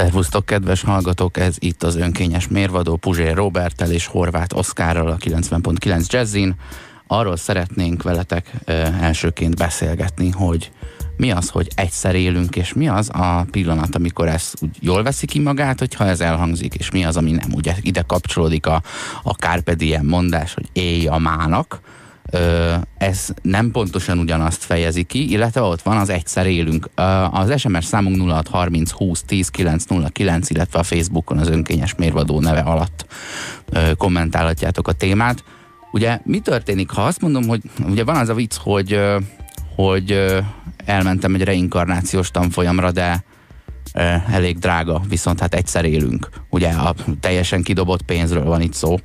[0.00, 1.36] Szervusztok, kedves hallgatók!
[1.36, 6.54] Ez itt az önkényes mérvadó Puzsér Robertel és Horváth Oszkárral a 90.9 Jazzin.
[7.06, 10.70] Arról szeretnénk veletek ö, elsőként beszélgetni, hogy
[11.16, 15.26] mi az, hogy egyszer élünk, és mi az a pillanat, amikor ez úgy jól veszi
[15.26, 17.52] ki magát, hogyha ez elhangzik, és mi az, ami nem.
[17.54, 18.82] Ugye ide kapcsolódik a,
[19.22, 21.80] a Carpe Diem mondás, hogy élj a mának,
[22.98, 26.88] ez nem pontosan ugyanazt fejezi ki, illetve ott van az egyszer élünk.
[27.30, 33.06] Az SMS számunk 0630 20 10 909, illetve a Facebookon az önkényes mérvadó neve alatt
[33.96, 35.44] kommentálhatjátok a témát.
[35.92, 39.00] Ugye mi történik, ha azt mondom, hogy ugye van az a vicc, hogy,
[39.76, 40.34] hogy
[40.84, 43.24] elmentem egy reinkarnációs tanfolyamra, de
[44.30, 46.28] elég drága, viszont hát egyszer élünk.
[46.50, 48.98] Ugye a teljesen kidobott pénzről van itt szó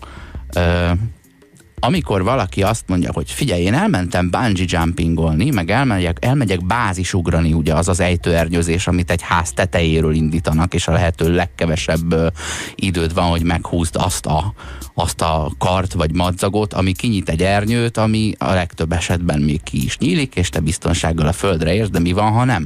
[1.79, 7.73] amikor valaki azt mondja, hogy figyelj, én elmentem bungee jumpingolni, meg elmegyek, elmegyek bázisugrani, ugye
[7.73, 12.27] az az ejtőernyőzés, amit egy ház tetejéről indítanak, és a lehető legkevesebb ö,
[12.75, 14.53] időd van, hogy meghúzd azt a,
[14.93, 19.83] azt a kart vagy madzagot, ami kinyit egy ernyőt, ami a legtöbb esetben még ki
[19.83, 22.65] is nyílik, és te biztonsággal a földre érsz, de mi van, ha nem?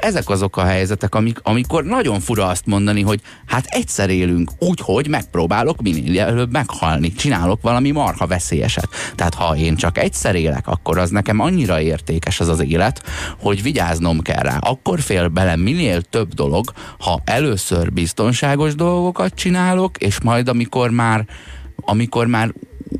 [0.00, 4.80] Ezek azok a helyzetek, amik, amikor nagyon fura azt mondani, hogy hát egyszer élünk úgy,
[4.82, 8.88] hogy megpróbálok minél előbb meghalni, csinálok valami marha veszélyeset.
[9.14, 13.02] Tehát ha én csak egyszer élek, akkor az nekem annyira értékes az az élet,
[13.38, 14.56] hogy vigyáznom kell rá.
[14.60, 21.26] Akkor fél bele minél több dolog, ha először biztonságos dolgokat csinálok, és majd amikor már
[21.80, 22.52] amikor már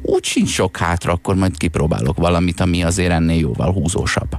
[0.02, 4.38] úgy sincs sok hátra, akkor majd kipróbálok valamit, ami azért ennél jóval húzósabb.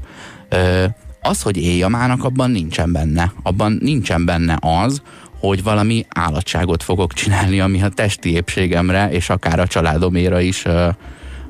[0.49, 0.85] Ö,
[1.21, 3.33] az, hogy éjjamának, abban nincsen benne.
[3.43, 5.01] Abban nincsen benne az,
[5.39, 10.65] hogy valami állatságot fogok csinálni, ami a testi épségemre, és akár a családoméra is,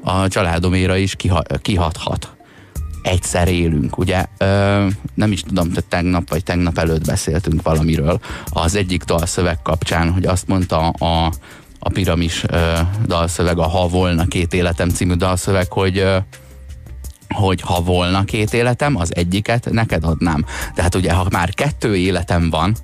[0.03, 1.15] a családoméra is
[1.61, 2.37] kihathat.
[3.01, 4.25] Egyszer élünk, ugye?
[5.13, 8.19] Nem is tudom, hogy tegnap vagy tegnap előtt beszéltünk valamiről.
[8.45, 11.31] Az egyik dalszöveg kapcsán, hogy azt mondta a,
[11.79, 12.45] a piramis
[13.05, 16.05] dalszöveg, a Ha volna két életem című dalszöveg, hogy
[17.35, 20.45] hogy ha volna két életem, az egyiket neked adnám.
[20.75, 22.75] Tehát ugye, ha már kettő életem van,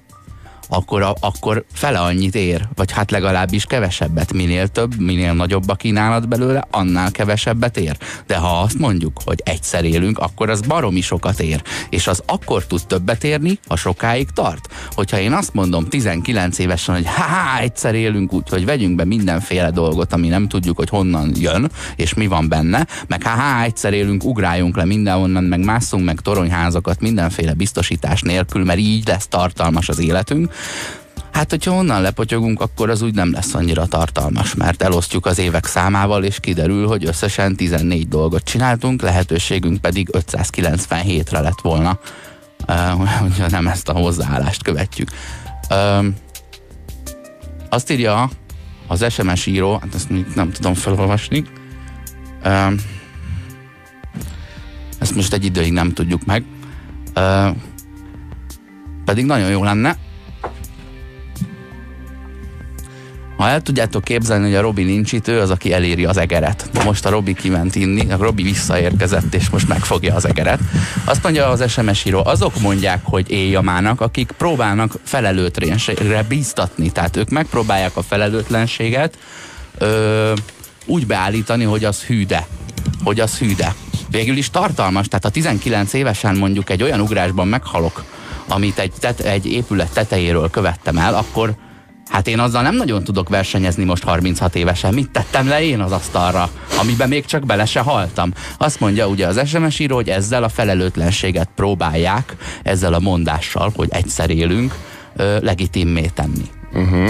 [0.70, 4.34] akkor, a, akkor fele annyit ér, vagy hát legalábbis kevesebbet.
[4.34, 7.98] Minél több, minél nagyobb a kínálat belőle, annál kevesebbet ér.
[8.28, 11.62] De ha azt mondjuk, hogy egyszer élünk, akkor az baromi sokat ér.
[11.90, 14.70] És az akkor tud többet érni, ha sokáig tart.
[14.92, 19.72] Hogyha én azt mondom 19 évesen, hogy ha egyszer élünk úgy, hogy vegyünk be mindenféle
[19.72, 24.24] dolgot, ami nem tudjuk, hogy honnan jön, és mi van benne, meg ha egyszer élünk,
[24.24, 30.00] ugráljunk le mindenhonnan, meg másszunk meg toronyházakat mindenféle biztosítás nélkül, mert így lesz tartalmas az
[30.00, 30.54] életünk,
[31.32, 35.66] Hát, hogyha onnan lepotyogunk, akkor az úgy nem lesz annyira tartalmas, mert elosztjuk az évek
[35.66, 42.00] számával, és kiderül, hogy összesen 14 dolgot csináltunk, lehetőségünk pedig 597-re lett volna,
[43.22, 45.10] hogyha nem ezt a hozzáállást követjük.
[47.70, 48.30] Azt írja
[48.88, 51.44] az SMS író, hát ezt nem tudom felolvasni,
[55.00, 56.44] ezt most egy időig nem tudjuk meg,
[59.06, 59.98] pedig nagyon jó lenne,
[63.38, 66.69] Ha el tudjátok képzelni, hogy a Robi nincs itt, ő az, aki eléri az egeret.
[66.84, 70.59] Most a Robi kiment inni, a Robi visszaérkezett, és most megfogja az egeret.
[71.03, 76.91] Azt mondja az SMS író, azok mondják, hogy éjjamának, akik próbálnak felelőtlenségre bíztatni.
[76.91, 79.18] Tehát ők megpróbálják a felelőtlenséget
[79.78, 80.34] ö,
[80.85, 82.47] úgy beállítani, hogy az hűde.
[83.03, 83.74] Hogy az hűde.
[84.09, 88.03] Végül is tartalmas, tehát a 19 évesen mondjuk egy olyan ugrásban meghalok,
[88.47, 91.56] amit egy, tet, egy épület tetejéről követtem el, akkor
[92.10, 94.94] Hát én azzal nem nagyon tudok versenyezni most 36 évesen.
[94.94, 96.50] Mit tettem le én az asztalra,
[96.80, 98.34] amiben még csak bele se haltam?
[98.58, 103.88] Azt mondja ugye az SMS író, hogy ezzel a felelőtlenséget próbálják, ezzel a mondással, hogy
[103.92, 104.76] egyszer élünk,
[105.42, 106.50] legitimmé tenni.
[106.74, 107.10] Uh-huh.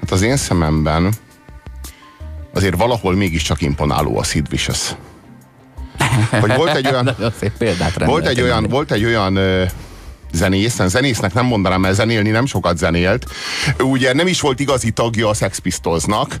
[0.00, 1.14] Hát az én szememben
[2.54, 4.94] azért valahol mégiscsak imponáló a Sid Vicious.
[6.40, 7.16] Hogy volt egy olyan,
[7.98, 9.38] volt egy olyan, volt egy olyan
[10.32, 13.26] zenész, zenésznek nem mondanám, mert zenélni nem sokat zenélt.
[13.78, 16.38] Ő ugye nem is volt igazi tagja a Sex Pistolsnak,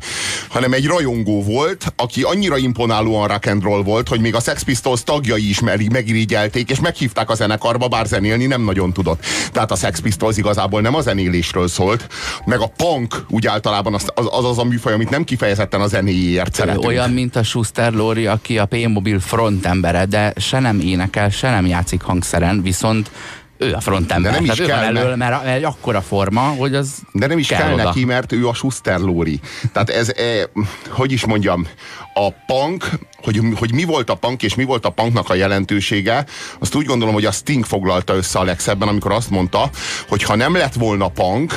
[0.48, 4.62] hanem egy rajongó volt, aki annyira imponálóan rock and roll volt, hogy még a Sex
[4.62, 9.24] Pistols tagjai is megirigyelték, és meghívták a zenekarba, bár zenélni nem nagyon tudott.
[9.52, 12.08] Tehát a Sex Pistols igazából nem a zenélésről szólt,
[12.44, 16.54] meg a punk úgy általában az az, az, a műfaj, amit nem kifejezetten a zenéjéért
[16.54, 16.84] szeretünk.
[16.84, 21.66] Olyan, mint a Schuster Lori, aki a P-Mobil frontembere, de se nem énekel, se nem
[21.66, 23.10] játszik hangszeren, viszont
[23.58, 24.32] ő a frontember.
[24.32, 27.58] De nem is kell, elől, mert, mert akkora forma, hogy az De nem is kell,
[27.58, 29.40] kell neki, mert ő a Schuster Lóri.
[29.72, 30.50] Tehát ez, e,
[30.88, 31.66] hogy is mondjam,
[32.14, 32.88] a punk,
[33.22, 36.24] hogy, hogy mi volt a punk és mi volt a punknak a jelentősége,
[36.58, 39.70] azt úgy gondolom, hogy a Sting foglalta össze a legszebben, amikor azt mondta,
[40.08, 41.54] hogy ha nem lett volna punk,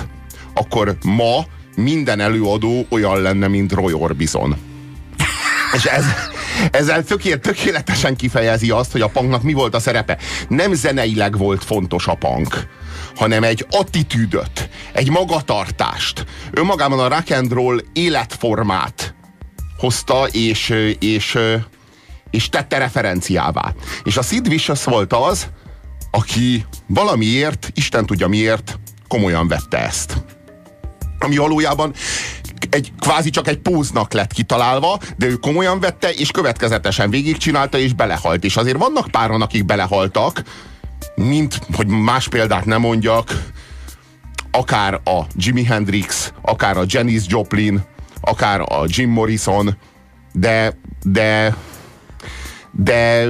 [0.54, 1.45] akkor ma
[1.75, 4.57] minden előadó olyan lenne, mint Roy Orbison.
[5.74, 6.06] És ez,
[6.71, 10.17] ezzel tökélet, tökéletesen kifejezi azt, hogy a punknak mi volt a szerepe.
[10.47, 12.67] Nem zeneileg volt fontos a punk,
[13.15, 19.13] hanem egy attitűdöt, egy magatartást, önmagában a rock and roll életformát
[19.77, 21.38] hozta, és, és,
[22.29, 23.73] és tette referenciává.
[24.03, 25.47] És a Sid Vicious volt az,
[26.11, 30.23] aki valamiért, Isten tudja miért, komolyan vette ezt.
[31.19, 31.94] Ami valójában
[32.69, 37.94] egy, kvázi csak egy póznak lett kitalálva, de ő komolyan vette, és következetesen végigcsinálta, és
[37.94, 38.44] belehalt.
[38.44, 40.44] És azért vannak páran, akik belehaltak,
[41.15, 43.44] mint, hogy más példát nem mondjak,
[44.51, 47.81] akár a Jimi Hendrix, akár a Janis Joplin,
[48.21, 49.77] akár a Jim Morrison,
[50.33, 51.56] de, de
[52.71, 53.25] de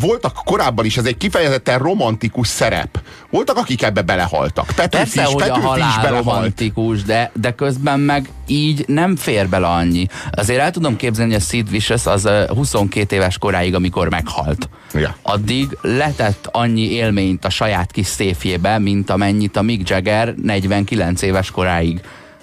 [0.00, 3.00] voltak korábban is, ez egy kifejezetten romantikus szerep.
[3.30, 4.66] Voltak, akik ebbe belehaltak.
[4.66, 6.24] Petőfi Persze, is, hogy Petőfi a halál is belehalt.
[6.24, 10.06] romantikus, de, de közben meg így nem fér bele annyi.
[10.30, 14.68] Azért el tudom képzelni, hogy a Sid Vicious az 22 éves koráig, amikor meghalt.
[14.94, 15.16] Ja.
[15.22, 21.50] Addig letett annyi élményt a saját kis széfjébe, mint amennyit a Mick Jagger 49 éves
[21.50, 22.00] koráig.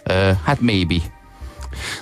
[0.07, 0.95] Uh, hát maybe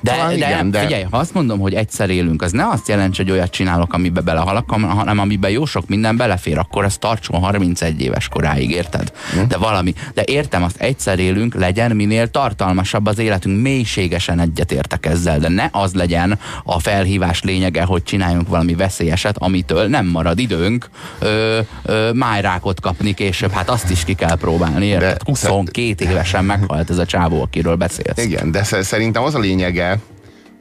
[0.01, 3.17] de, de, igen, de figyelj, ha azt mondom, hogy egyszer élünk, az ne azt jelenti,
[3.17, 8.01] hogy olyat csinálok, amiben belehalak, hanem amiben jó sok minden belefér, akkor ez tartson 31
[8.01, 9.11] éves koráig, érted?
[9.33, 9.47] Hm.
[9.47, 9.93] De valami.
[10.13, 15.69] De értem, azt egyszer élünk, legyen minél tartalmasabb az életünk, mélységesen egyetértek ezzel, de ne
[15.71, 20.89] az legyen a felhívás lényege, hogy csináljunk valami veszélyeset, amitől nem marad időnk
[21.19, 25.17] ö, ö, májrákot kapni később, hát azt is ki kell próbálni, érted?
[25.17, 28.23] De, 22 évesen meghalt ez a csávó, akiről beszélsz.
[28.23, 29.99] Igen, de szerintem az a lényeg, lényege,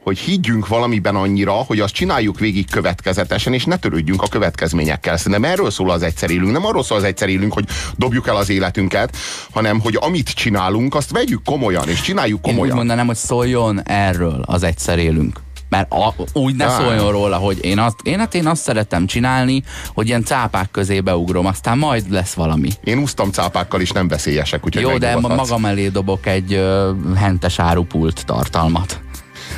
[0.02, 5.16] hogy higgyünk valamiben annyira, hogy azt csináljuk végig következetesen, és ne törődjünk a következményekkel.
[5.16, 6.52] Szerintem erről szól az egyszer élünk.
[6.52, 7.64] Nem arról szól az egyszer élünk, hogy
[7.96, 9.16] dobjuk el az életünket,
[9.52, 12.64] hanem hogy amit csinálunk, azt vegyük komolyan, és csináljuk komolyan.
[12.66, 15.45] Én úgy mondanám, hogy szóljon erről az egyszer élünk.
[15.76, 19.62] Mert a, úgy ne szóljon róla, hogy én azt, én, hát én azt szeretem csinálni,
[19.94, 22.68] hogy ilyen cápák közé beugrom, aztán majd lesz valami.
[22.84, 27.58] Én úsztam cápákkal is, nem veszélyesek, úgyhogy Jó, de magam elé dobok egy uh, hentes
[27.58, 29.00] árupult tartalmat.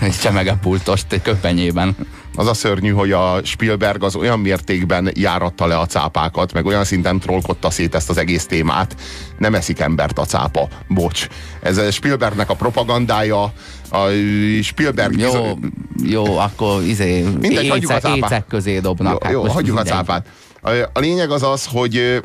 [0.00, 1.96] Egy csemegepultost köpenyében.
[2.34, 6.84] Az a szörnyű, hogy a Spielberg az olyan mértékben járatta le a cápákat, meg olyan
[6.84, 8.96] szinten trollkodta szét ezt az egész témát,
[9.38, 10.68] nem eszik embert a cápa.
[10.88, 11.26] Bocs.
[11.62, 13.42] Ez a Spielbergnek a propagandája,
[13.90, 14.08] a
[14.62, 15.18] Spielberg...
[15.18, 15.58] Jó, bizony...
[16.04, 19.12] jó akkor izé, Mindegy, écek, écek közé dobnak.
[19.12, 19.92] Jó, hát jó hagyjuk mindegy.
[19.92, 20.26] a cápát.
[20.62, 22.22] A, a lényeg az az, hogy,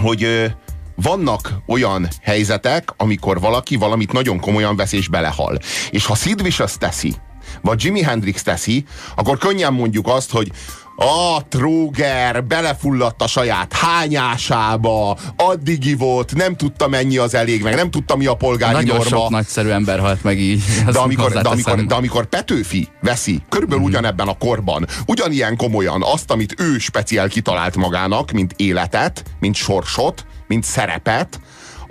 [0.00, 0.52] hogy
[0.94, 5.58] vannak olyan helyzetek, amikor valaki valamit nagyon komolyan vesz és belehal.
[5.90, 7.14] És ha Sid Vicious teszi,
[7.60, 8.84] vagy Jimi Hendrix teszi,
[9.16, 10.52] akkor könnyen mondjuk azt, hogy
[10.96, 17.90] a tróger belefulladt a saját hányásába, addig ivott, nem tudta mennyi az elég, meg nem
[17.90, 19.18] tudta mi a polgári Nagyon norma.
[19.18, 20.62] sok nagyszerű ember halt meg így.
[20.92, 23.92] De amikor, de, amikor, de amikor Petőfi veszi, körülbelül mm-hmm.
[23.92, 30.26] ugyanebben a korban, ugyanilyen komolyan azt, amit ő speciál kitalált magának, mint életet, mint sorsot,
[30.46, 31.40] mint szerepet,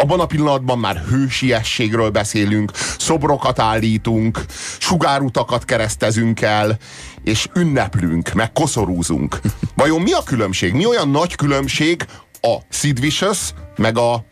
[0.01, 4.45] abban a pillanatban már hősiességről beszélünk, szobrokat állítunk,
[4.79, 6.77] sugárutakat keresztezünk el,
[7.23, 9.39] és ünneplünk, meg koszorúzunk.
[9.75, 10.73] Vajon mi a különbség?
[10.73, 12.05] Mi olyan nagy különbség
[12.41, 14.25] a Sid Vicious, meg a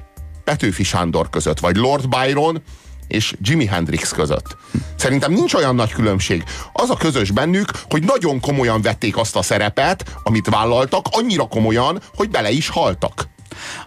[0.43, 2.61] Petőfi Sándor között, vagy Lord Byron
[3.07, 4.57] és Jimi Hendrix között.
[4.95, 6.43] Szerintem nincs olyan nagy különbség.
[6.73, 12.01] Az a közös bennük, hogy nagyon komolyan vették azt a szerepet, amit vállaltak, annyira komolyan,
[12.15, 13.27] hogy bele is haltak.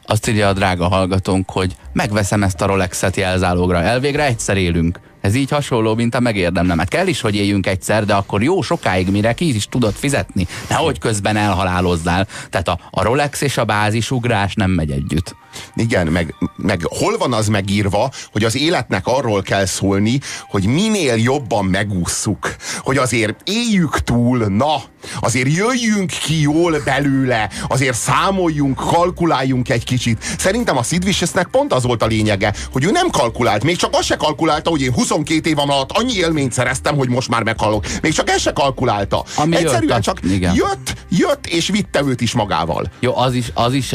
[0.04, 3.82] Azt írja a drága hallgatónk, hogy megveszem ezt a Rolexet jelzálogra.
[3.82, 5.00] Elvégre egyszer élünk.
[5.22, 6.88] Ez így hasonló, mint a megérdemlemet.
[6.88, 10.46] Kell is, hogy éljünk egyszer, de akkor jó sokáig, mire ki is tudod fizetni.
[10.68, 12.26] Nehogy közben elhalálozzál.
[12.50, 15.36] Tehát a, a Rolex és a bázisugrás nem megy együtt.
[15.74, 21.16] Igen, meg, meg hol van az megírva, hogy az életnek arról kell szólni, hogy minél
[21.16, 22.56] jobban megússzuk.
[22.78, 24.82] Hogy azért éljük túl, na,
[25.20, 30.22] azért jöjjünk ki jól belőle, azért számoljunk, kalkuláljunk egy kicsit.
[30.38, 33.94] Szerintem a Sid Viciousnek pont az volt a lényege, hogy ő nem kalkulált, még csak
[33.94, 37.84] azt se kalkulálta, hogy én 22 év alatt annyi élményt szereztem, hogy most már meghalok.
[38.02, 39.24] Még csak ezt se kalkulálta.
[39.36, 40.54] Ami Egyszerűen jött, csak igen.
[40.54, 42.90] jött, jött és vitte őt is magával.
[43.00, 43.92] Jó, az is, az is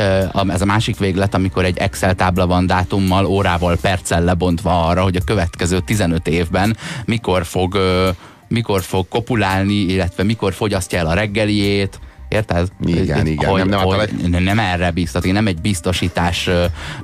[0.47, 5.15] ez a másik véglet, amikor egy Excel tábla van dátummal, órával, perccel lebontva arra, hogy
[5.15, 7.77] a következő 15 évben mikor fog
[8.47, 11.99] mikor fog kopulálni, illetve mikor fogyasztja el a reggeliét,
[12.29, 12.67] Érted?
[12.85, 13.49] Igen, igen.
[13.49, 14.39] Hogy, nem, nem, hogy le...
[14.39, 15.25] nem erre biztat.
[15.25, 16.49] Én nem egy biztosítás,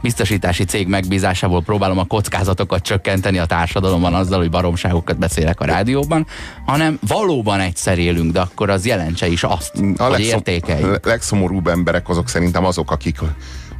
[0.01, 6.27] biztosítási cég megbízásából próbálom a kockázatokat csökkenteni a társadalomban azzal, hogy baromságokat beszélek a rádióban,
[6.65, 10.83] hanem valóban egyszer élünk, de akkor az jelentse is azt, a hogy értékelj.
[10.83, 13.19] A legszomorúbb emberek azok szerintem azok, akik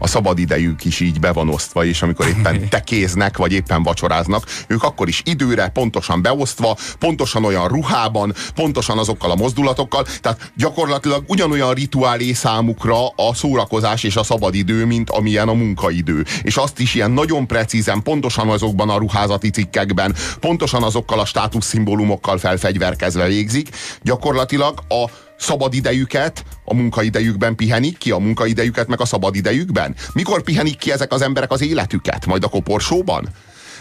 [0.04, 4.46] a szabad idejük is így be van osztva, és amikor éppen tekéznek, vagy éppen vacsoráznak,
[4.68, 11.24] ők akkor is időre, pontosan beosztva, pontosan olyan ruhában, pontosan azokkal a mozdulatokkal, tehát gyakorlatilag
[11.28, 16.26] ugyanolyan rituálé számukra a szórakozás és a szabad idő, mint amilyen a munkaidő.
[16.42, 22.38] És azt is ilyen nagyon precízen, pontosan azokban a ruházati cikkekben, pontosan azokkal a státuszszimbólumokkal
[22.38, 23.70] felfegyverkezve végzik.
[24.02, 29.96] Gyakorlatilag a szabadidejüket a munkaidejükben pihenik ki, a munkaidejüket meg a szabadidejükben?
[30.14, 32.26] Mikor pihenik ki ezek az emberek az életüket?
[32.26, 33.30] Majd a koporsóban?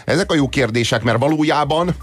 [0.05, 1.95] Ezek a jó kérdések, mert valójában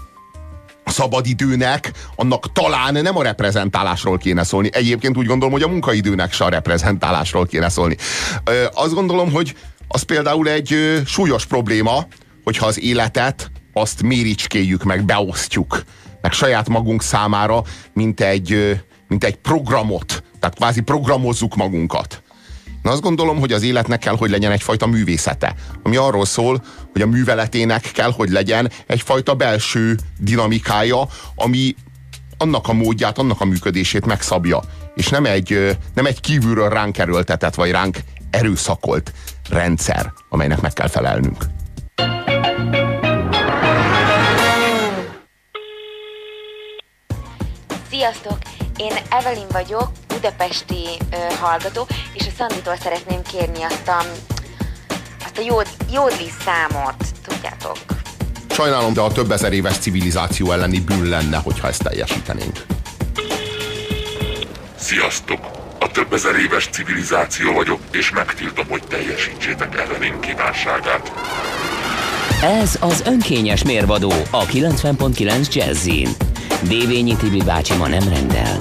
[0.83, 4.69] a szabadidőnek, annak talán nem a reprezentálásról kéne szólni.
[4.73, 7.95] Egyébként úgy gondolom, hogy a munkaidőnek se a reprezentálásról kéne szólni.
[8.43, 9.55] Ö, azt gondolom, hogy
[9.87, 12.07] az például egy ö, súlyos probléma,
[12.43, 15.83] hogyha az életet azt méricskéljük meg, beosztjuk,
[16.21, 18.79] meg saját magunk számára, mint egy,
[19.11, 22.23] mint egy programot, tehát kvázi programozzuk magunkat.
[22.81, 27.01] Na azt gondolom, hogy az életnek kell, hogy legyen egyfajta művészete, ami arról szól, hogy
[27.01, 31.75] a műveletének kell, hogy legyen egyfajta belső dinamikája, ami
[32.37, 34.61] annak a módját, annak a működését megszabja.
[34.95, 37.97] És nem egy, nem egy kívülről ránk erőltetett, vagy ránk
[38.29, 39.13] erőszakolt
[39.49, 41.45] rendszer, amelynek meg kell felelnünk.
[47.89, 48.50] Sziasztok!
[48.81, 54.03] Én Evelyn vagyok, budapesti ö, hallgató, és a Szanditól szeretném kérni azt a,
[55.25, 56.95] azt a jód, jódli számot,
[57.27, 57.77] tudjátok.
[58.49, 62.65] Sajnálom, de a több ezer éves civilizáció elleni bűn lenne, hogyha ezt teljesítenénk.
[64.75, 65.39] Sziasztok!
[65.79, 71.11] A több ezer éves civilizáció vagyok, és megtiltom, hogy teljesítsétek ellenén kívánságát.
[72.43, 76.30] Ez az önkényes mérvadó a 90.9 Jazzin.
[76.67, 78.57] Dévényi Tibi bácsi ma nem rendel.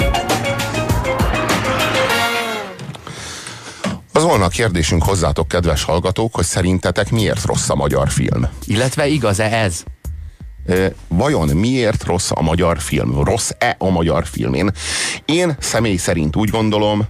[4.12, 8.48] Az volna a kérdésünk hozzátok, kedves hallgatók, hogy szerintetek miért rossz a magyar film?
[8.66, 9.82] Illetve igaz-e ez?
[11.08, 13.24] Vajon miért rossz a magyar film?
[13.24, 14.54] Rossz-e a magyar film?
[14.54, 14.70] Én,
[15.24, 17.06] én személy szerint úgy gondolom,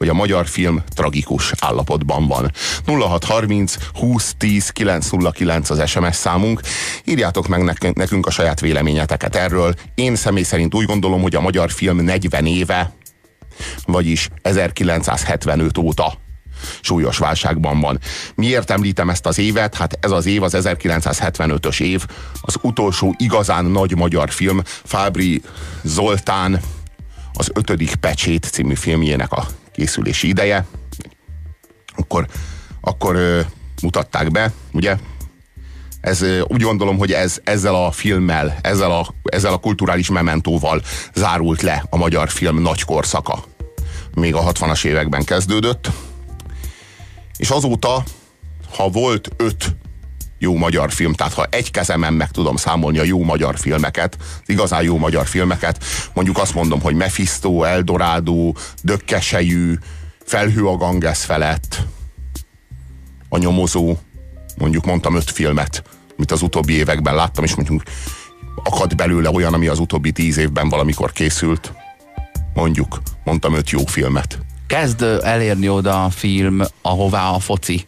[0.00, 2.52] hogy a magyar film tragikus állapotban van.
[2.84, 6.60] 0630 20 10 909 az SMS számunk.
[7.04, 9.74] Írjátok meg nekünk a saját véleményeteket erről.
[9.94, 12.92] Én személy szerint úgy gondolom, hogy a magyar film 40 éve,
[13.86, 16.14] vagyis 1975 óta
[16.80, 17.98] súlyos válságban van.
[18.34, 19.74] Miért említem ezt az évet?
[19.74, 22.04] Hát ez az év, az 1975-ös év,
[22.40, 25.42] az utolsó igazán nagy magyar film, Fábri
[25.82, 26.60] Zoltán
[27.32, 29.46] az ötödik pecsét című filmjének a
[29.80, 30.66] készülési ideje,
[31.96, 32.26] akkor,
[32.80, 33.40] akkor ö,
[33.82, 34.96] mutatták be, ugye?
[36.00, 40.82] Ez, ö, úgy gondolom, hogy ez, ezzel a filmmel, ezzel a, ezzel a kulturális mementóval
[41.14, 43.44] zárult le a magyar film nagy korszaka.
[44.14, 45.90] Még a 60-as években kezdődött,
[47.36, 48.02] és azóta,
[48.76, 49.76] ha volt öt
[50.42, 54.48] jó magyar film, tehát ha egy kezemen meg tudom számolni a jó magyar filmeket, az
[54.48, 59.74] igazán jó magyar filmeket, mondjuk azt mondom, hogy Mephisto, Eldorado, Dökkesejű,
[60.24, 61.86] Felhő a Ganges felett,
[63.28, 63.96] a nyomozó,
[64.58, 65.82] mondjuk mondtam öt filmet,
[66.16, 67.82] amit az utóbbi években láttam, és mondjuk
[68.64, 71.72] akad belőle olyan, ami az utóbbi tíz évben valamikor készült.
[72.54, 74.38] Mondjuk, mondtam öt jó filmet.
[74.66, 77.84] Kezd elérni oda a film, ahová a foci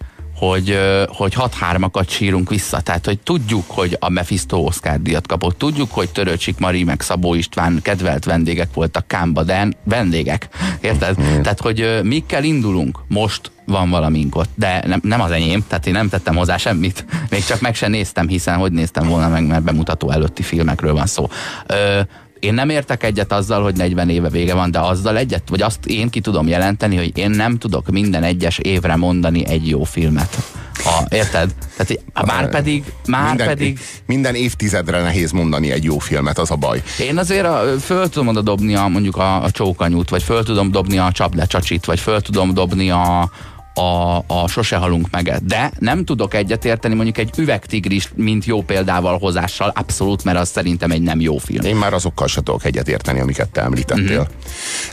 [0.49, 2.81] hogy, hogy 6-3-akat sírunk vissza.
[2.81, 5.59] Tehát, hogy tudjuk, hogy a Mephisto Oscar díjat kapott.
[5.59, 10.49] Tudjuk, hogy Törőcsik Mari meg Szabó István kedvelt vendégek voltak Kámba, de vendégek.
[10.81, 11.21] Érted?
[11.21, 11.41] Mm.
[11.41, 12.99] Tehát, hogy mikkel indulunk?
[13.09, 17.05] Most van valamink ott, de nem, nem az enyém, tehát én nem tettem hozzá semmit.
[17.31, 21.07] Még csak meg sem néztem, hiszen hogy néztem volna meg, mert bemutató előtti filmekről van
[21.07, 21.29] szó.
[21.67, 22.01] Ö,
[22.43, 25.87] én nem értek egyet azzal, hogy 40 éve vége van, de azzal egyet, vagy azt
[25.87, 30.37] én ki tudom jelenteni, hogy én nem tudok minden egyes évre mondani egy jó filmet.
[30.85, 31.55] Ha, érted?
[31.77, 33.79] Tehát már pedig, már minden, pedig...
[34.07, 36.83] Minden évtizedre nehéz mondani egy jó filmet, az a baj.
[37.01, 40.71] Én azért a, föl tudom oda dobni a, mondjuk a, a csókanyút, vagy föl tudom
[40.71, 43.31] dobni a csaplecsacsit, vagy föl tudom dobni a,
[43.75, 45.39] a, a Sose halunk meg.
[45.43, 50.91] De nem tudok egyetérteni mondjuk egy üvegtigris, mint jó példával hozással, abszolút, mert az szerintem
[50.91, 51.65] egy nem jó film.
[51.65, 54.29] Én már azokkal se tudok egyetérteni, amiket te említettél.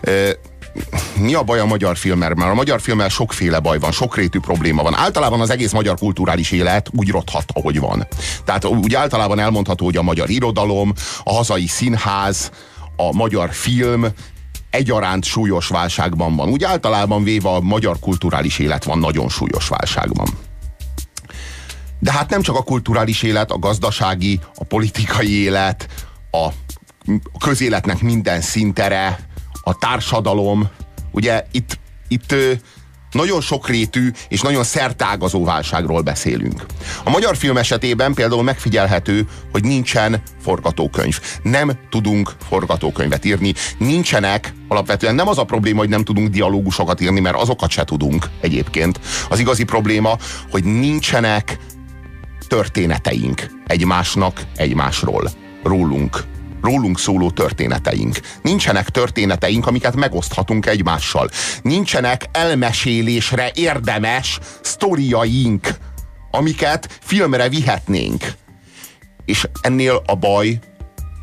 [0.10, 1.26] Mm-hmm.
[1.26, 2.34] mi a baj a magyar filmmel?
[2.34, 4.96] Mert a magyar filmmel sokféle baj van, sokrétű probléma van.
[4.96, 8.08] Általában az egész magyar kulturális élet úgy rothat, ahogy van.
[8.46, 10.94] Tehát úgy általában elmondható, hogy a magyar irodalom,
[11.24, 12.52] a hazai színház,
[12.96, 14.06] a magyar film
[14.70, 16.50] egyaránt súlyos válságban van.
[16.50, 20.28] Úgy általában véve a magyar kulturális élet van nagyon súlyos válságban.
[22.00, 25.88] De hát nem csak a kulturális élet, a gazdasági, a politikai élet,
[26.32, 26.50] a
[27.40, 29.20] közéletnek minden szintere,
[29.64, 30.70] a társadalom.
[31.12, 32.36] Ugye itt, itt
[33.12, 36.66] nagyon sokrétű és nagyon szertágazó válságról beszélünk.
[37.04, 41.20] A magyar film esetében például megfigyelhető, hogy nincsen forgatókönyv.
[41.44, 43.54] Nem tudunk forgatókönyvet írni.
[43.78, 48.30] Nincsenek, alapvetően nem az a probléma, hogy nem tudunk dialógusokat írni, mert azokat se tudunk
[48.42, 49.00] egyébként.
[49.30, 50.18] Az igazi probléma,
[50.52, 51.58] hogy nincsenek
[52.48, 55.30] történeteink egymásnak, egymásról,
[55.64, 56.24] rólunk,
[56.62, 58.20] rólunk szóló történeteink.
[58.42, 61.30] Nincsenek történeteink, amiket megoszthatunk egymással.
[61.62, 65.68] Nincsenek elmesélésre érdemes sztoriaink,
[66.32, 68.34] amiket filmre vihetnénk.
[69.26, 70.60] És ennél a baj,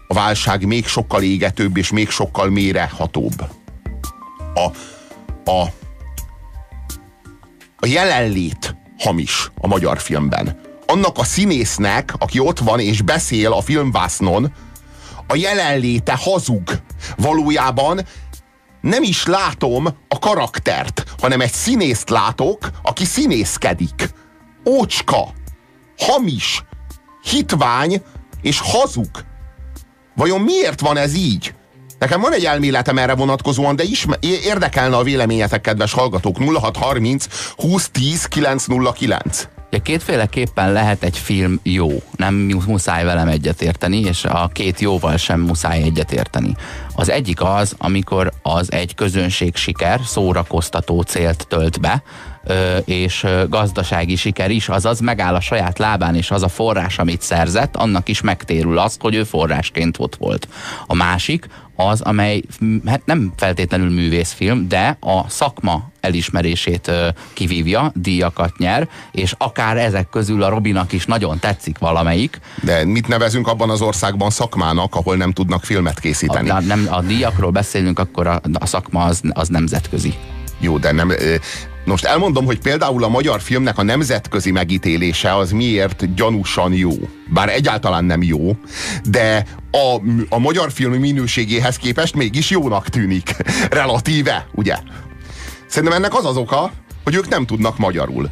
[0.08, 3.44] a válság még sokkal égetőbb és még sokkal mélyrehatóbb.
[4.54, 4.70] A,
[5.50, 5.62] a,
[7.76, 10.60] a jelenlét hamis a magyar filmben.
[10.86, 14.52] Annak a színésznek, aki ott van és beszél a filmvásznon,
[15.26, 16.62] a jelenléte hazug.
[17.16, 18.00] Valójában
[18.80, 24.10] nem is látom a karaktert, hanem egy színészt látok, aki színészkedik.
[24.68, 25.28] Ócska,
[25.98, 26.62] hamis,
[27.22, 28.02] hitvány
[28.42, 29.10] és hazug.
[30.14, 31.54] Vajon miért van ez így?
[31.98, 36.38] Nekem van egy elméletem erre vonatkozóan, de is érdekelne a véleményetek, kedves hallgatók.
[36.38, 39.48] 0630 2010 909.
[39.70, 42.02] Ja, kétféleképpen lehet egy film jó.
[42.16, 42.34] Nem
[42.66, 46.56] muszáj velem egyetérteni, és a két jóval sem muszáj egyetérteni.
[46.94, 52.02] Az egyik az, amikor az egy közönség siker, szórakoztató célt tölt be,
[52.84, 57.76] és gazdasági siker is, azaz megáll a saját lábán, és az a forrás, amit szerzett,
[57.76, 60.48] annak is megtérül az, hogy ő forrásként ott volt.
[60.86, 62.42] A másik az, amely
[62.86, 66.90] hát nem feltétlenül művészfilm, de a szakma elismerését
[67.32, 72.40] kivívja, díjakat nyer, és akár ezek közül a Robinak is nagyon tetszik valamelyik.
[72.62, 76.48] De mit nevezünk abban az országban szakmának, ahol nem tudnak filmet készíteni?
[76.48, 80.14] A, nem, a díjakról beszélünk, akkor a, a szakma az, az nemzetközi.
[80.60, 81.12] Jó, de nem,
[81.86, 86.92] most elmondom, hogy például a magyar filmnek a nemzetközi megítélése az miért gyanúsan jó.
[87.32, 88.56] Bár egyáltalán nem jó,
[89.04, 93.36] de a, a magyar film minőségéhez képest mégis jónak tűnik.
[93.70, 94.76] Relatíve, ugye?
[95.66, 96.72] Szerintem ennek az az oka,
[97.04, 98.30] hogy ők nem tudnak magyarul.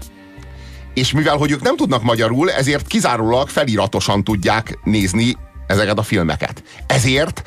[0.95, 6.63] És mivel, hogy ők nem tudnak magyarul, ezért kizárólag feliratosan tudják nézni ezeket a filmeket.
[6.87, 7.43] Ezért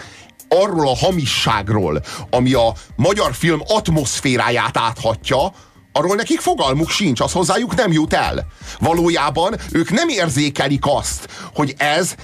[0.49, 5.51] arról a hamisságról, ami a magyar film atmoszféráját áthatja,
[5.91, 8.47] arról nekik fogalmuk sincs, az hozzájuk nem jut el.
[8.79, 12.15] Valójában ők nem érzékelik azt, hogy ez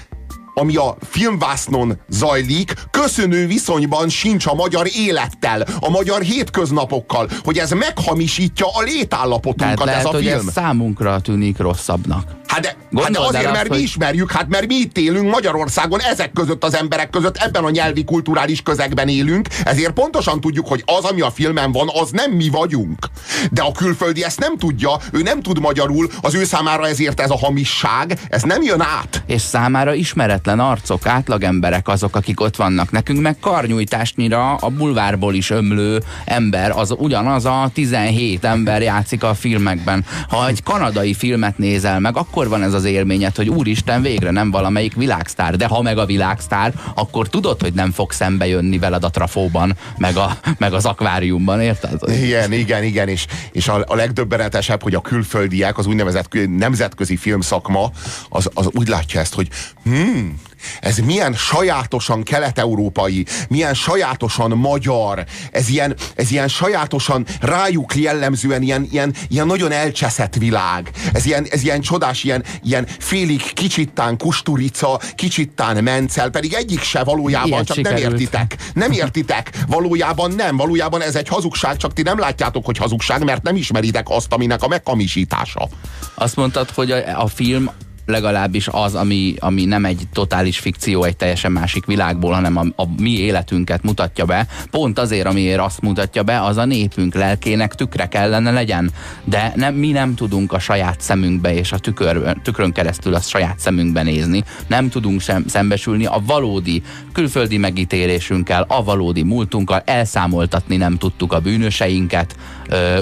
[0.54, 7.72] ami a filmvásznon zajlik, köszönő viszonyban sincs a magyar élettel, a magyar hétköznapokkal, hogy ez
[7.72, 10.48] meghamisítja a létállapotunkat Tehát lehet, ez a hogy film.
[10.48, 12.42] Ez számunkra tűnik rosszabbnak.
[12.54, 16.32] Hát de, hát de azért, mert mi ismerjük, hát mert mi itt élünk Magyarországon, ezek
[16.32, 21.04] között az emberek között, ebben a nyelvi kulturális közegben élünk, ezért pontosan tudjuk, hogy az,
[21.04, 23.10] ami a filmen van, az nem mi vagyunk.
[23.52, 27.30] De a külföldi ezt nem tudja, ő nem tud magyarul, az ő számára ezért ez
[27.30, 29.24] a hamisság, ez nem jön át.
[29.26, 29.94] És számára
[30.44, 32.92] ismeretlen arcok, átlagemberek azok, akik ott vannak.
[32.92, 39.34] Nekünk meg karnyújtásnyira a bulvárból is ömlő ember, az ugyanaz a 17 ember játszik a
[39.34, 40.06] filmekben.
[40.30, 44.52] Ha egy kanadai filmet nézel meg, akkor van ez az élményed, hogy úristen, végre nem
[44.52, 49.04] valamelyik világsztár, de ha meg a világsztár, akkor tudod, hogy nem fog szembe jönni veled
[49.04, 52.00] a trafóban, meg, a, meg az akváriumban, érted?
[52.08, 56.28] Igen, igen, igen, és, és a, a legdöbbenetesebb, hogy a külföldiek, az úgynevezett
[56.58, 57.92] nemzetközi filmszakma,
[58.30, 59.48] az, az úgy látja ezt, hogy
[59.84, 60.33] hmm,
[60.80, 68.88] ez milyen sajátosan kelet-európai, milyen sajátosan magyar, ez ilyen, ez ilyen sajátosan rájuk jellemzően ilyen,
[68.92, 70.92] ilyen, ilyen nagyon elcseszett világ.
[71.14, 77.04] Ez ilyen, ez ilyen csodás, ilyen, ilyen félig kicsittán kusturica, kicsittán mencel, pedig egyik se
[77.04, 78.02] valójában, Ilyet csak sikerült.
[78.02, 78.56] nem értitek.
[78.74, 79.52] Nem értitek.
[79.68, 80.58] Valójában nem.
[80.58, 84.64] Valójában ez egy hazugság, csak ti nem látjátok, hogy hazugság, mert nem ismeritek azt, aminek
[84.64, 85.70] a megkamisítása.
[86.16, 87.70] Azt mondtad, hogy a, a film
[88.06, 93.02] legalábbis az, ami, ami nem egy totális fikció egy teljesen másik világból, hanem a, a
[93.02, 94.48] mi életünket mutatja be.
[94.72, 98.92] Pont azért, amiért azt mutatja be, az a népünk lelkének tükre kellene legyen.
[99.24, 103.60] De nem, mi nem tudunk a saját szemünkbe és a tükör, tükrön keresztül a saját
[103.60, 104.44] szemünkbe nézni.
[104.68, 111.40] Nem tudunk sem szembesülni a valódi külföldi megítélésünkkel, a valódi múltunkkal, elszámoltatni nem tudtuk a
[111.40, 112.36] bűnöseinket.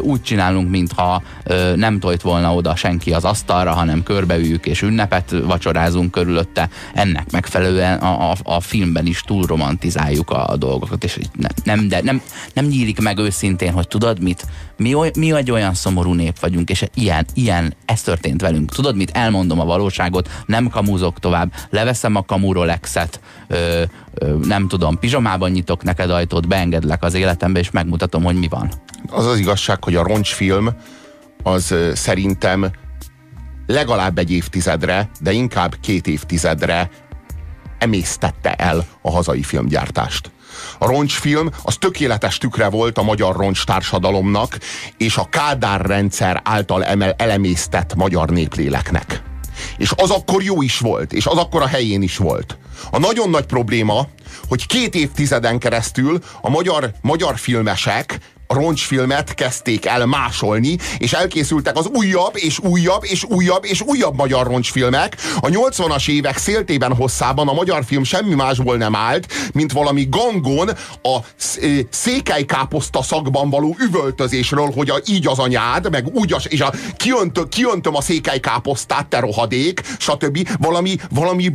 [0.01, 5.35] Úgy csinálunk, mintha ö, nem tojt volna oda senki az asztalra, hanem körbeüljük és ünnepet
[5.43, 11.17] vacsorázunk körülötte, ennek megfelelően a, a, a filmben is túl romantizáljuk a, a dolgokat, és
[11.37, 12.21] nem, nem, de nem,
[12.53, 14.45] nem nyílik meg őszintén, hogy tudod mit,
[14.77, 18.71] mi, oly, mi egy olyan szomorú nép vagyunk, és ilyen, ilyen, ez történt velünk.
[18.71, 23.19] Tudod mit, elmondom a valóságot, nem kamúzok tovább, leveszem a kamurolexet,
[23.51, 23.83] ö,
[24.13, 28.71] ö, nem tudom, pizsomában nyitok neked ajtót, beengedlek az életembe, és megmutatom, hogy mi van.
[29.09, 30.69] Az az igazság, hogy a roncsfilm
[31.43, 32.71] az szerintem
[33.65, 36.89] legalább egy évtizedre, de inkább két évtizedre
[37.77, 40.31] emésztette el a hazai filmgyártást.
[40.79, 44.57] A roncsfilm az tökéletes tükre volt a magyar roncs társadalomnak
[44.97, 46.83] és a Kádár rendszer által
[47.17, 49.30] elemésztett magyar népléleknek.
[49.77, 52.57] És az akkor jó is volt, és az akkor a helyén is volt.
[52.91, 54.07] A nagyon nagy probléma,
[54.47, 58.19] hogy két évtizeden keresztül a magyar, magyar filmesek
[58.53, 64.47] roncsfilmet kezdték el másolni, és elkészültek az újabb, és újabb, és újabb, és újabb magyar
[64.47, 65.17] roncsfilmek.
[65.39, 70.69] A 80-as évek széltében hosszában a magyar film semmi másból nem állt, mint valami gangon
[71.01, 71.17] a
[71.89, 77.43] székelykáposzta szakban való üvöltözésről, hogy a, így az anyád, meg úgy, az, és a, kiöntö,
[77.43, 80.49] kiöntöm a székelykáposztát, te rohadék, stb.
[80.59, 81.53] Valami, valami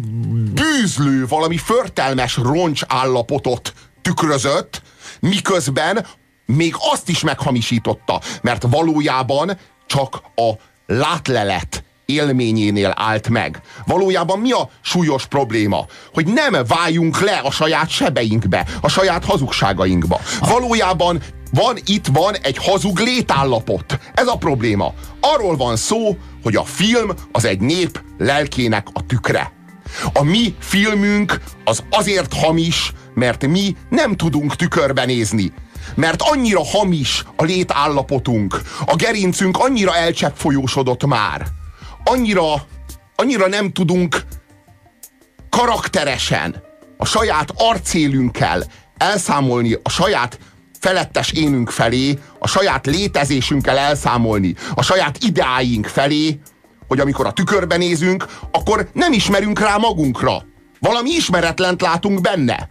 [0.54, 4.82] bűzlő, valami förtelmes roncs állapotot tükrözött,
[5.20, 6.06] miközben
[6.46, 10.50] még azt is meghamisította, mert valójában csak a
[10.86, 13.60] látlelet élményénél állt meg.
[13.86, 15.86] Valójában mi a súlyos probléma?
[16.14, 20.20] Hogy nem váljunk le a saját sebeinkbe, a saját hazugságainkba.
[20.40, 23.98] Valójában van, itt van egy hazug létállapot.
[24.14, 24.94] Ez a probléma.
[25.20, 29.52] Arról van szó, hogy a film az egy nép lelkének a tükre.
[30.12, 35.52] A mi filmünk az azért hamis, mert mi nem tudunk tükörbe nézni
[35.94, 39.92] mert annyira hamis a létállapotunk, a gerincünk annyira
[40.34, 41.46] folyósodott már,
[42.04, 42.66] annyira,
[43.14, 44.22] annyira nem tudunk
[45.50, 46.62] karakteresen,
[46.96, 48.64] a saját arcélünkkel
[48.96, 50.38] elszámolni a saját
[50.80, 56.40] felettes énünk felé, a saját létezésünkkel elszámolni, a saját ideáink felé,
[56.88, 60.44] hogy amikor a tükörben nézünk, akkor nem ismerünk rá magunkra.
[60.80, 62.68] Valami ismeretlent látunk benne.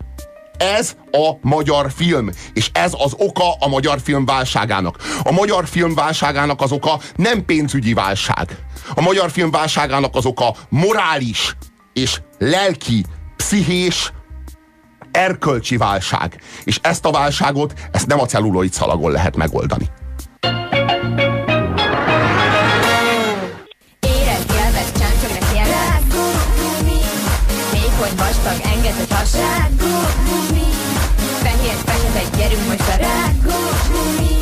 [0.58, 4.98] Ez a magyar film, és ez az oka a magyar film válságának.
[5.24, 8.58] A magyar film válságának az oka nem pénzügyi válság.
[8.96, 11.56] A magyar film válságának az oka morális
[11.94, 14.12] és lelki, pszichés,
[15.12, 16.42] erkölcsi válság.
[16.64, 19.90] És ezt a válságot, ezt nem a celluloid szalagon lehet megoldani.
[28.16, 29.75] vastag, engedett hasság
[32.16, 33.60] Fekete, gyerünk most a rágó
[33.92, 34.36] gumi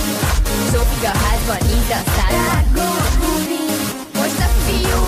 [0.71, 3.65] Zofika házban, így aztán rágó gumi.
[4.13, 5.01] Most a fiú.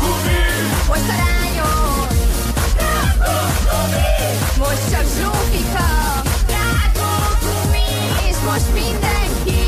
[0.00, 0.40] Gumi.
[0.88, 2.08] Most a lányok
[3.68, 4.08] gumi.
[4.58, 5.86] Most csak Zsófika.
[6.54, 7.10] Rágó
[7.44, 7.86] gumi.
[8.28, 9.60] És most mindenki.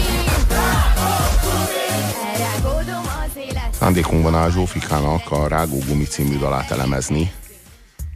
[0.48, 1.88] Rágó gumi.
[2.32, 3.74] Elrágódom az élet.
[3.78, 7.32] Szándékunk van a Zsófikának a Rágó gumi című dalát elemezni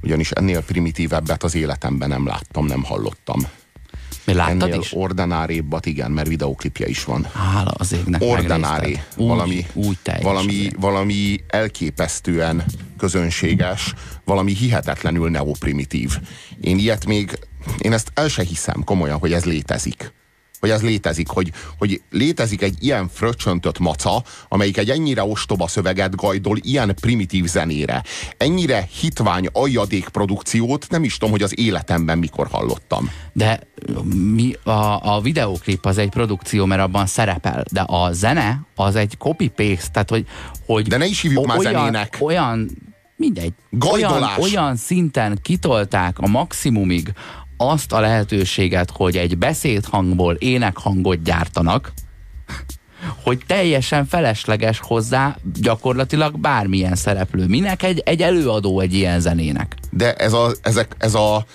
[0.02, 3.40] ugyanis ennél primitívebbet az életemben nem láttam, nem hallottam.
[4.24, 4.92] Mi láttad ennél is?
[4.94, 7.24] ordinárébbat, igen, mert videoklipje is van.
[7.24, 9.00] Hála az égnek Ordinári.
[9.16, 12.64] Valami, úgy valami, valami elképesztően
[12.98, 16.18] közönséges, valami hihetetlenül neoprimitív.
[16.60, 17.38] Én ilyet még,
[17.78, 20.12] én ezt el se hiszem komolyan, hogy ez létezik
[20.60, 26.16] hogy ez létezik, hogy, hogy létezik egy ilyen fröccsöntött maca, amelyik egy ennyire ostoba szöveget
[26.16, 28.02] gajdol ilyen primitív zenére.
[28.36, 33.10] Ennyire hitvány aljadék produkciót nem is tudom, hogy az életemben mikor hallottam.
[33.32, 33.60] De
[34.34, 39.14] mi, a, a videóklip az egy produkció, mert abban szerepel, de a zene az egy
[39.18, 40.26] copy-paste, tehát hogy,
[40.66, 42.16] hogy de ne is hívjuk már olyan, zenének.
[42.20, 42.70] Olyan
[43.16, 43.52] mindegy.
[43.92, 47.12] Olyan, olyan szinten kitolták a maximumig
[47.60, 51.92] azt a lehetőséget, hogy egy beszédhangból énekhangot gyártanak,
[53.22, 57.46] hogy teljesen felesleges hozzá gyakorlatilag bármilyen szereplő.
[57.46, 59.76] Minek egy, egy előadó egy ilyen zenének?
[59.90, 61.46] De ez a, ezek, ez a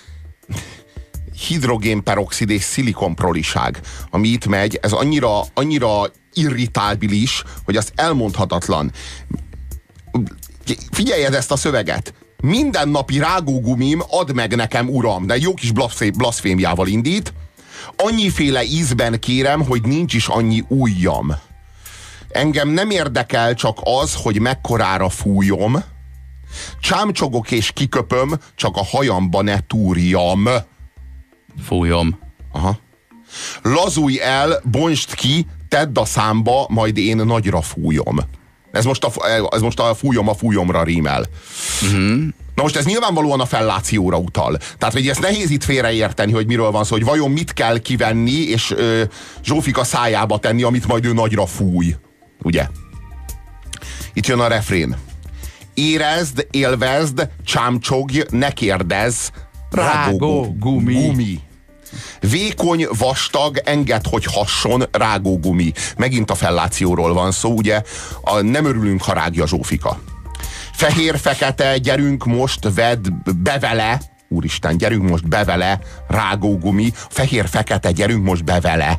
[1.48, 8.92] hidrogénperoxid és szilikonproliság, ami itt megy, ez annyira, annyira irritábilis, hogy az elmondhatatlan.
[10.92, 15.72] Figyeljed ezt a szöveget mindennapi rágógumim ad meg nekem, uram, de jó kis
[16.18, 17.34] blaszfémiával indít.
[17.96, 21.36] Annyiféle ízben kérem, hogy nincs is annyi ujjam.
[22.30, 25.84] Engem nem érdekel csak az, hogy mekkorára fújom.
[26.80, 30.48] Csámcsogok és kiköpöm, csak a hajamba ne túrjam.
[31.64, 32.20] Fújom.
[32.52, 32.78] Aha.
[33.62, 38.18] Lazulj el, bonst ki, tedd a számba, majd én nagyra fújom.
[38.76, 39.12] Ez most a,
[39.50, 41.26] ez most a fújom a fújomra rímel.
[41.82, 42.24] Uh-huh.
[42.56, 44.58] Na most ez nyilvánvalóan a fellációra utal.
[44.78, 48.32] Tehát, hogy ezt nehéz itt félreérteni, hogy miről van szó, hogy vajon mit kell kivenni,
[48.32, 49.04] és ö,
[49.44, 51.96] Zsófika szájába tenni, amit majd ő nagyra fúj.
[52.44, 52.68] Ugye?
[54.14, 54.96] Itt jön a refrén.
[55.74, 59.28] Érezd, élvezd, csámcsogj, ne kérdezz,
[59.72, 60.94] rágó, rágó gumi.
[60.94, 61.40] gumi.
[62.30, 65.72] Vékony, vastag, enged, hogy hasson, rágógumi.
[65.98, 67.82] Megint a fellációról van szó, ugye?
[68.22, 70.00] A, nem örülünk, ha rágja Zsófika.
[70.74, 73.08] Fehér-fekete, gyerünk most, vedd
[73.44, 74.02] be vele,
[74.36, 78.98] úristen, gyerünk most be vele, rágógumi, fehér-fekete, gyerünk most be vele.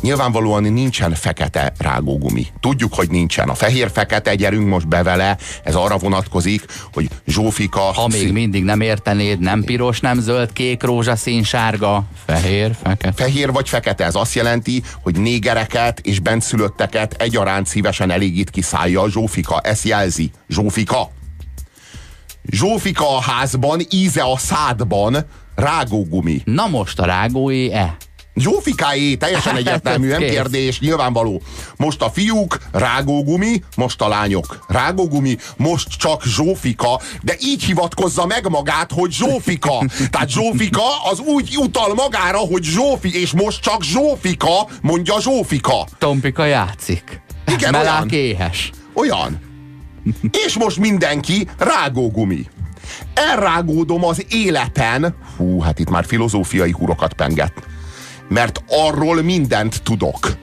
[0.00, 2.46] Nyilvánvalóan nincsen fekete rágógumi.
[2.60, 3.48] Tudjuk, hogy nincsen.
[3.48, 7.80] A fehér-fekete, gyerünk most be vele, ez arra vonatkozik, hogy Zsófika...
[7.80, 8.32] Ha még szín...
[8.32, 13.22] mindig nem értenéd, nem piros, nem zöld, kék, rózsaszín, sárga, fehér, fekete.
[13.22, 19.10] Fehér vagy fekete, ez azt jelenti, hogy négereket és benszülötteket egyaránt szívesen elégít ki szája
[19.10, 19.60] Zsófika.
[19.60, 20.30] Ezt jelzi.
[20.48, 21.16] Zsófika.
[22.50, 25.16] Zsófika a házban, íze a szádban,
[25.54, 26.42] rágógumi.
[26.44, 27.96] Na most a rágói-e?
[28.34, 31.42] Zsófikáé, teljesen egyértelmű, nem kérdés, nyilvánvaló.
[31.76, 34.64] Most a fiúk, rágógumi, most a lányok.
[34.68, 39.84] Rágógumi, most csak Zsófika, de így hivatkozza meg magát, hogy Zsófika.
[40.10, 45.86] Tehát Zsófika az úgy utal magára, hogy Zsófi, és most csak Zsófika, mondja Zsófika.
[45.98, 47.20] Tompika játszik.
[47.46, 48.08] Igen, Melák olyan.
[48.08, 48.70] éhes.
[48.94, 49.47] Olyan.
[50.46, 52.46] És most mindenki rágógumi.
[53.14, 57.52] Elrágódom az életen, hú, hát itt már filozófiai hurokat penget,
[58.28, 60.36] mert arról mindent tudok.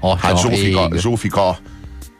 [0.00, 1.58] Aha, hát Zsófika, Zsófika,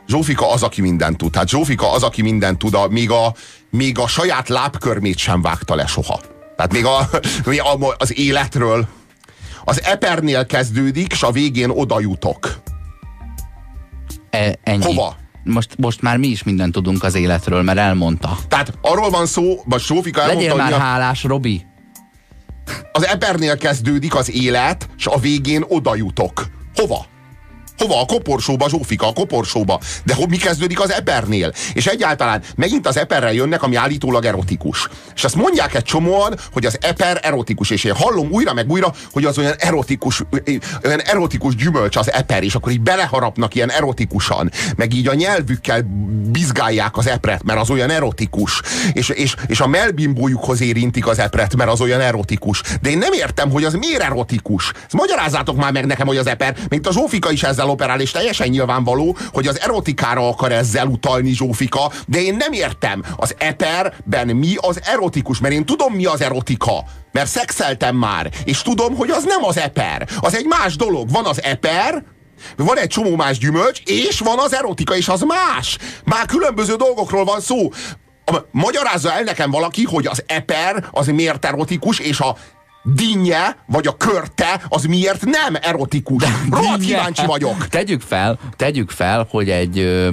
[0.07, 1.37] Zsófika az, aki mindent tud.
[1.37, 3.35] Hát Zsófika az, aki mindent tud, a, még, a,
[3.71, 6.21] még a saját lábkörmét sem vágta le soha.
[6.57, 8.87] Tehát még a, az életről,
[9.65, 12.61] az epernél kezdődik, és a végén oda jutok.
[14.31, 14.85] E, ennyi.
[14.85, 15.17] Hova?
[15.49, 18.39] Most, most már mi is mindent tudunk az életről, mert elmondta.
[18.49, 20.79] Tehát arról van szó, vagy Sófika elmondta, Legyél már a...
[20.79, 21.67] hálás, Robi.
[22.93, 26.47] Az epernél kezdődik az élet, és a végén oda jutok.
[26.75, 27.07] Hova?
[27.79, 28.01] Hova?
[28.01, 29.81] A koporsóba, Zsófika, a koporsóba.
[30.05, 31.53] De hogy mi kezdődik az epernél?
[31.73, 34.89] És egyáltalán megint az eperrel jönnek, ami állítólag erotikus.
[35.15, 38.93] És azt mondják egy csomóan, hogy az eper erotikus, és én hallom újra meg újra,
[39.13, 40.23] hogy az olyan erotikus,
[40.85, 45.83] olyan erotikus gyümölcs az eper, és akkor így beleharapnak ilyen erotikusan, meg így a nyelvükkel
[46.31, 48.63] bizgálják az epret, mert az olyan erotikus,
[48.93, 52.63] és, és, és a melbimbójukhoz érintik az epret, mert az olyan erotikus.
[52.83, 54.73] De én nem értem, hogy az miért erotikus.
[54.85, 58.11] Ezt magyarázzátok már meg nekem, hogy az eper, mint a Zsófika is ezzel operál, és
[58.11, 64.27] teljesen nyilvánvaló, hogy az erotikára akar ezzel utalni Zsófika, de én nem értem, az eperben
[64.27, 66.85] mi az erotikus, mert én tudom, mi az erotika.
[67.13, 70.09] Mert szexeltem már, és tudom, hogy az nem az eper.
[70.21, 71.11] Az egy más dolog.
[71.11, 72.05] Van az eper,
[72.57, 75.79] van egy csomó más gyümölcs, és van az erotika, és az más.
[76.05, 77.71] Már különböző dolgokról van szó.
[78.51, 82.37] Magyarázza el nekem valaki, hogy az eper az miért erotikus, és a
[82.95, 86.25] dinnye, vagy a körte, az miért nem erotikus?
[86.51, 87.67] Rohadt kíváncsi vagyok.
[87.69, 90.11] Tegyük fel, tegyük fel, hogy egy ö,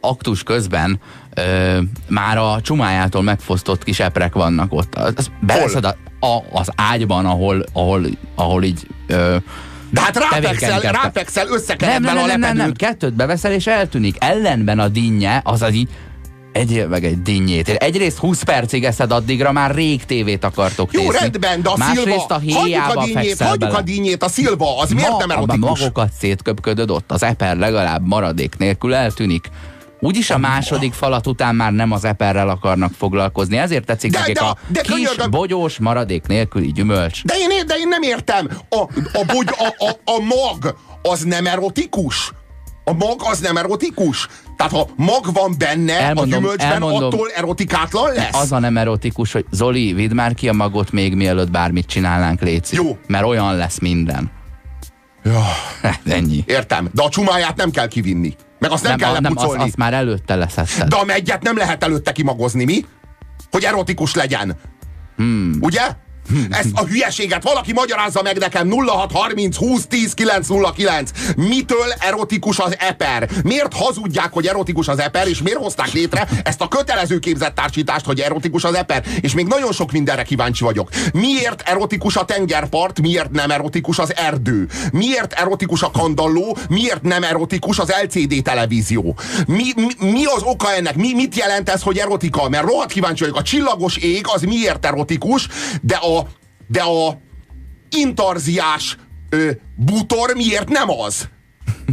[0.00, 1.00] aktus közben
[1.34, 4.94] ö, már a csumájától megfosztott kis eprek vannak ott.
[4.94, 9.36] Az, beleszed a, a, az ágyban, ahol, ahol, ahol így ö,
[9.90, 14.16] de hát ráfekszel, ráfekszel összekered nem, nem, nem, nem, nem, nem, kettőt beveszel és eltűnik.
[14.18, 15.88] Ellenben a dinnye, az az így
[16.56, 17.68] Egyél meg egy dinnyét.
[17.68, 21.18] Egyrészt 20 percig eszed addigra, már rég tévét akartok Jó, nézni.
[21.18, 24.90] rendben, de a Másrészt a héjába hagyjuk a dinnyét, hagyjuk a dinnyét, a szilva, az
[24.90, 25.78] Ma, miért nem erotikus?
[25.78, 29.48] magokat szétköpködöd ott, az eper legalább maradék nélkül eltűnik.
[30.00, 34.34] Úgyis a második falat után már nem az eperrel akarnak foglalkozni, ezért tetszik de, nekik
[34.34, 35.30] de, a de, kis, könyörgöm.
[35.30, 37.24] bogyós, maradék nélküli gyümölcs.
[37.24, 38.78] De én, de én nem értem, a,
[39.12, 42.32] a, bogy, a, a, a mag az nem erotikus?
[42.88, 44.28] A mag az nem erotikus?
[44.56, 48.34] Tehát ha mag van benne elmondom, a gyümölcsben, elmondom, attól erotikátlan lesz?
[48.34, 52.40] Az a nem erotikus, hogy Zoli, vidd már ki a magot még mielőtt bármit csinálnánk,
[52.40, 52.76] Léci.
[52.76, 52.98] Jó.
[53.06, 54.30] Mert olyan lesz minden.
[55.24, 55.44] Ja.
[56.16, 56.44] Ennyi.
[56.46, 58.34] Értem, de a csumáját nem kell kivinni.
[58.58, 60.88] Meg azt nem, nem kell nem, azt, azt már előtte leszedted.
[60.88, 62.84] De a megyet nem lehet előtte kimagozni, mi?
[63.50, 64.56] Hogy erotikus legyen.
[65.16, 65.58] Hmm.
[65.60, 65.96] Ugye?
[66.50, 71.10] Ezt a hülyeséget valaki magyarázza meg nekem 0630 20 10 909.
[71.36, 73.28] Mitől erotikus az eper?
[73.42, 78.04] Miért hazudják, hogy erotikus az eper, és miért hozták létre ezt a kötelező képzett társítást,
[78.04, 79.04] hogy erotikus az eper?
[79.20, 80.88] És még nagyon sok mindenre kíváncsi vagyok.
[81.12, 84.68] Miért erotikus a tengerpart, miért nem erotikus az erdő?
[84.92, 89.16] Miért erotikus a kandalló, miért nem erotikus az LCD televízió?
[89.46, 90.96] Mi, mi, mi az oka ennek?
[90.96, 92.48] Mi, mit jelent ez, hogy erotika?
[92.48, 93.38] Mert rohadt kíváncsi vagyok.
[93.38, 95.48] A csillagos ég az miért erotikus,
[95.82, 96.15] de a
[96.66, 97.18] de a
[97.90, 98.96] intarziás
[99.28, 101.28] ö, bútor miért nem az?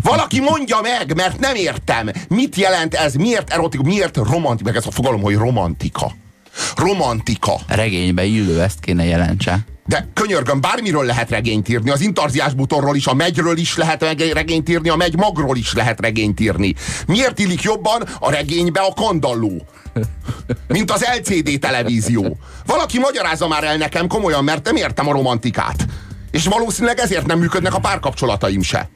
[0.01, 2.09] Valaki mondja meg, mert nem értem.
[2.27, 3.13] Mit jelent ez?
[3.13, 3.87] Miért erotikus?
[3.87, 4.69] Miért romantika?
[4.69, 6.11] Meg ez a fogalom, hogy romantika.
[6.75, 7.59] Romantika.
[7.67, 9.59] Regénybe illő ezt kéne jelentse.
[9.85, 11.89] De könyörgöm, bármiről lehet regényt írni.
[11.89, 15.99] Az intarziás butorról is, a megyről is lehet regényt írni, a megy magról is lehet
[15.99, 16.75] regényt írni.
[17.07, 19.67] Miért illik jobban a regénybe a kandalló?
[20.67, 22.37] Mint az LCD televízió.
[22.65, 25.85] Valaki magyarázza már el nekem komolyan, mert nem értem a romantikát.
[26.31, 28.89] És valószínűleg ezért nem működnek a párkapcsolataim se.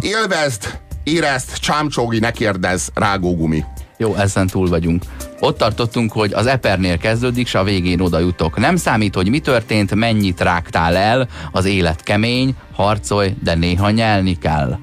[0.00, 3.64] Élvezd, érezd, csámcsógi, ne kérdezz, rágógumi.
[4.00, 5.02] Jó, ezen túl vagyunk.
[5.40, 8.58] Ott tartottunk, hogy az epernél kezdődik, és a végén oda jutok.
[8.58, 14.38] Nem számít, hogy mi történt, mennyit rágtál el, az élet kemény, harcolj, de néha nyelni
[14.38, 14.78] kell.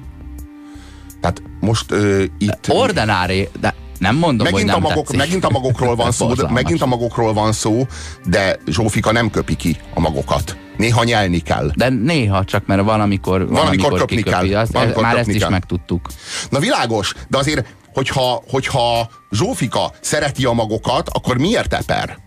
[1.20, 2.66] Tehát most ö, itt...
[2.68, 5.18] Ordinári, de nem mondom, megint hogy nem a magok, tetszik.
[5.18, 7.86] Megint a magokról van szó, de, megint a magokról van szó,
[8.24, 10.56] de Zsófika nem köpi ki a magokat.
[10.76, 11.70] Néha nyelni kell.
[11.74, 14.48] De néha csak, mert van, amikor, van, amikor amikor köpni kiköpi.
[14.48, 14.60] kell.
[14.60, 15.50] Azt, Van, amikor már köpni ezt is kell.
[15.50, 16.08] megtudtuk.
[16.50, 22.18] Na világos, de azért, hogyha, hogyha Zsófika szereti a magokat, akkor miért eper?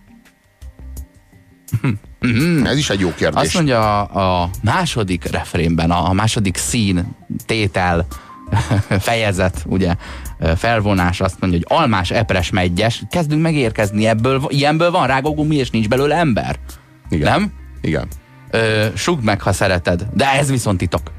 [2.64, 3.42] Ez is egy jó kérdés.
[3.44, 8.06] Azt mondja a, a második refrénben, a, a második szín, tétel,
[9.10, 9.96] fejezet, ugye,
[10.56, 15.88] felvonás azt mondja, hogy almás, epres, megyes, kezdünk megérkezni ebből, ilyenből van rágógumi, és nincs
[15.88, 16.60] belőle ember.
[17.10, 17.32] Igen.
[17.32, 17.54] Nem?
[17.82, 18.08] Igen.
[18.52, 20.08] Ö, sugd meg, ha szereted.
[20.14, 21.12] De ez viszont titok.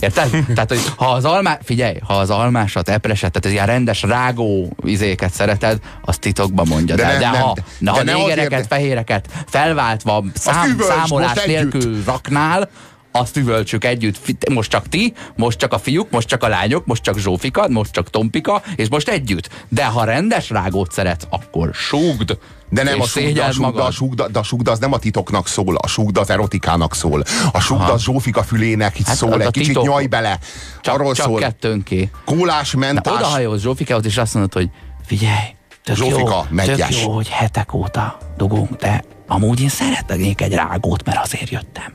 [0.00, 0.30] Érted?
[0.54, 5.32] Tehát, hogy ha az almá, figyelj, ha az almásat, epreset, tehát ilyen rendes rágó izéket
[5.32, 6.94] szereted, az titokban mondja.
[6.94, 10.76] De De, ne- de, nem, ha, de- de, ha ne négereket, azért- fehéreket felváltva szám,
[10.80, 12.68] számolás nélkül raknál,
[13.12, 14.48] azt üvöltsük együtt.
[14.50, 17.92] Most csak ti, most csak a fiúk, most csak a lányok, most csak Zsófika, most
[17.92, 19.48] csak Tompika, és most együtt.
[19.68, 22.38] De ha rendes rágót szeretsz, akkor súgd.
[22.72, 25.48] De nem a sugda, a sugda, a sugda, de a sugda az nem a titoknak
[25.48, 27.22] szól, a sugda az erotikának szól.
[27.52, 27.92] A sugda Aha.
[27.92, 29.84] az Zsófika fülének Hát szól, egy kicsit titok.
[29.84, 30.38] nyaj bele.
[30.80, 31.38] Csak, Arról csak szól.
[31.40, 32.10] kettőnké.
[32.24, 33.14] Kólás, Na, mentás.
[33.14, 34.68] oda hajóz Zsófikához, és azt mondod, hogy
[35.06, 36.18] figyelj, tök Zsófika,
[36.50, 36.76] jó, megyes.
[36.88, 41.92] tök jó, hogy hetek óta dugunk, de amúgy én szeretnék egy rágót, mert azért jöttem.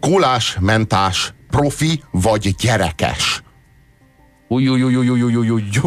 [0.00, 3.42] Kólás, mentás, profi vagy gyerekes.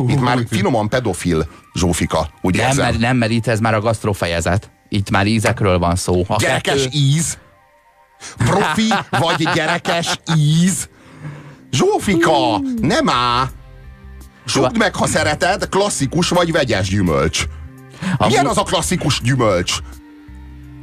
[0.10, 4.72] Itt már finoman pedofil Zsófika, úgy nem, mert, nem, mert itt ez már a gasztrofejezet.
[4.90, 6.24] Itt már ízekről van szó.
[6.28, 7.38] A Gyerekes kettő- íz?
[8.38, 10.90] Profi vagy gyerekes íz?
[11.72, 13.50] Zsófika, nem á!
[14.46, 17.46] Sugd meg, ha szereted, klasszikus vagy vegyes gyümölcs.
[18.28, 19.78] Milyen az a klasszikus gyümölcs?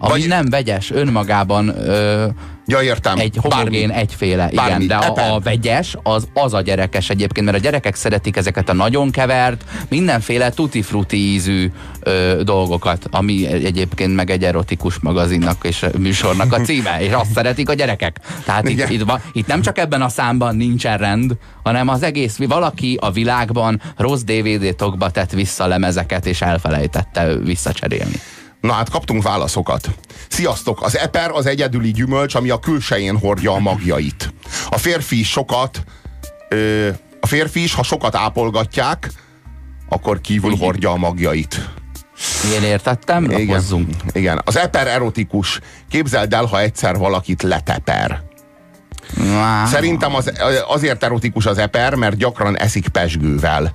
[0.03, 2.27] Ami vagy- nem vegyes, önmagában ö,
[2.67, 3.19] Ja, értem.
[3.19, 4.03] egy homogén, Bármi.
[4.03, 4.85] egyféle, Bármi.
[4.85, 8.69] igen, de a, a vegyes az, az a gyerekes egyébként, mert a gyerekek szeretik ezeket
[8.69, 15.87] a nagyon kevert, mindenféle tutti-frutti ízű ö, dolgokat, ami egyébként meg egy erotikus magazinnak és
[15.99, 18.17] műsornak a címe, és azt szeretik a gyerekek.
[18.45, 22.99] Tehát itt, itt, itt nem csak ebben a számban nincsen rend, hanem az egész, valaki
[23.01, 28.21] a világban rossz DVD-tokba tett vissza lemezeket, és elfelejtette visszacserélni.
[28.61, 29.89] Na hát kaptunk válaszokat.
[30.29, 30.83] Sziasztok!
[30.83, 34.33] Az eper az egyedüli gyümölcs, ami a külsején hordja a magjait.
[34.71, 35.85] A férfi is sokat,
[36.49, 36.89] ö,
[37.21, 39.11] a férfi is, ha sokat ápolgatják,
[39.89, 41.71] akkor kívül hordja a magjait.
[42.55, 43.95] Én értettem, lapozzunk.
[44.13, 44.41] Igen.
[44.45, 45.61] Az eper erotikus.
[45.89, 48.23] Képzeld el, ha egyszer valakit leteper.
[49.35, 50.33] Á, Szerintem az,
[50.69, 53.73] azért erotikus az eper, mert gyakran eszik pesgővel.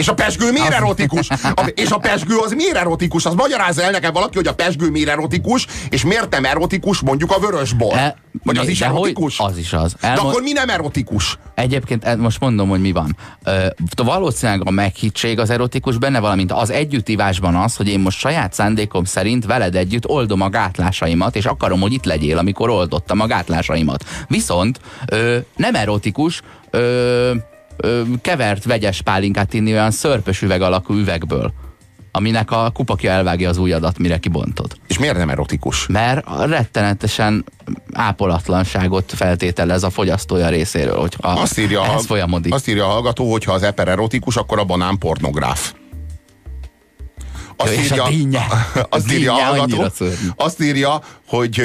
[0.00, 1.28] És a pesgő miért erotikus?
[1.54, 3.24] A, és a pesgő az miért erotikus?
[3.24, 7.30] Az magyarázza el nekem valaki, hogy a pesgő miért erotikus, és miért nem erotikus mondjuk
[7.32, 7.96] a vörösbor.
[7.96, 9.38] E, Vagy az mi- is de hogy- erotikus?
[9.38, 9.94] Az is az.
[10.00, 11.38] De Elmond, akkor mi nem erotikus?
[11.54, 13.16] Egyébként e- most mondom, hogy mi van.
[13.44, 18.52] Ö, valószínűleg a meghittség az erotikus benne, valamint az együttívásban az, hogy én most saját
[18.52, 23.26] szándékom szerint veled együtt oldom a gátlásaimat, és akarom, hogy itt legyél, amikor oldottam a
[23.26, 24.04] gátlásaimat.
[24.28, 27.32] Viszont ö, nem erotikus, ö,
[27.82, 31.52] ö, kevert vegyes pálinkát inni olyan szörpös üveg alakú üvegből,
[32.12, 34.76] aminek a kupakja elvágja az ujjadat, mire kibontod.
[34.86, 35.86] És miért nem erotikus?
[35.86, 37.44] Mert a rettenetesen
[37.92, 42.54] ápolatlanságot feltételez a fogyasztója részéről, hogy a, Azt írja, ez folyamodik.
[42.54, 45.72] azt írja a hallgató, hogy ha az eper erotikus, akkor a banán pornográf.
[47.56, 48.46] Azt és a dinnye.
[48.74, 50.04] A azt írja a dinnye hallgató,
[50.36, 51.62] azt írja, hogy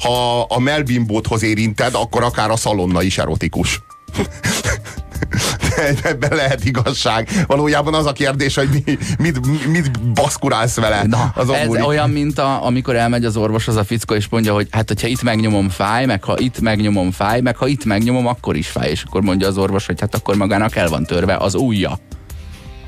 [0.00, 3.80] ha a melbimbóthoz érinted, akkor akár a szalonna is erotikus.
[6.02, 7.28] Ebben lehet igazság.
[7.46, 11.02] Valójában az a kérdés, hogy mi, mit, mit baszkurálsz vele.
[11.06, 11.86] Na, azon ez múlik.
[11.86, 15.22] olyan, mint a, amikor elmegy az orvoshoz a fickó, és mondja, hogy hát, hogyha itt
[15.22, 18.90] megnyomom fáj, meg ha itt megnyomom fáj, meg ha itt megnyomom, akkor is fáj.
[18.90, 21.98] És akkor mondja az orvos, hogy hát akkor magának el van törve az ujja.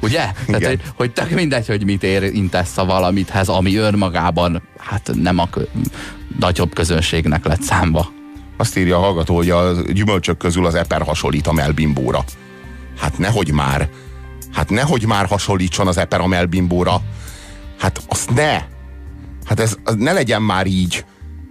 [0.03, 0.19] Ugye?
[0.19, 0.69] Tehát, Igen.
[0.69, 5.49] hogy, hogy tök mindegy, hogy mit érintesz a valamithez, ami önmagában hát nem a
[6.39, 8.13] nagyobb közönségnek lett számba.
[8.63, 12.25] Azt írja a hallgató, hogy a gyümölcsök közül az eper hasonlít a melbimbóra.
[12.99, 13.89] Hát nehogy már.
[14.53, 17.03] Hát nehogy már hasonlítson az eper a melbimbóra.
[17.79, 18.63] Hát azt ne.
[19.45, 21.05] Hát ez az ne legyen már így.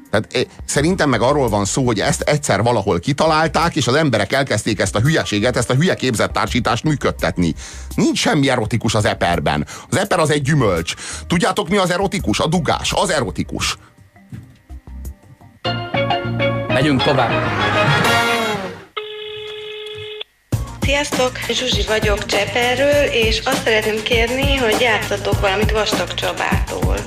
[0.09, 4.33] Tehát eh, szerintem meg arról van szó, hogy ezt egyszer valahol kitalálták, és az emberek
[4.33, 7.53] elkezdték ezt a hülyeséget, ezt a hülye képzettársítást működtetni.
[7.95, 9.67] Nincs semmi erotikus az eperben.
[9.89, 10.93] Az eper az egy gyümölcs.
[11.27, 12.39] Tudjátok mi az erotikus?
[12.39, 12.93] A dugás.
[12.93, 13.77] Az erotikus.
[16.81, 17.31] Megyünk tovább.
[20.81, 26.97] Sziasztok, Zsuzsi vagyok Cseperről, és azt szeretném kérni, hogy játszatok valamit Vastag Csabától.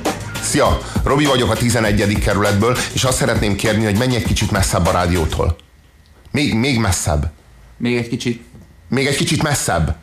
[0.42, 2.18] Szia, Robi vagyok a 11.
[2.18, 5.56] kerületből, és azt szeretném kérni, hogy menj egy kicsit messzebb a rádiótól.
[6.30, 7.30] Még, még messzebb.
[7.76, 8.42] Még egy kicsit.
[8.88, 9.96] Még egy kicsit messzebb.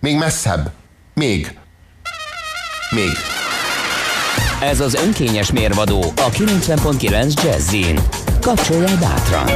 [0.00, 0.72] Még messzebb.
[1.14, 1.58] Még.
[2.90, 3.16] Még.
[4.60, 8.00] Ez az önkényes mérvadó a 90.9 Jazzin.
[8.46, 9.50] Kapcsolja bátran.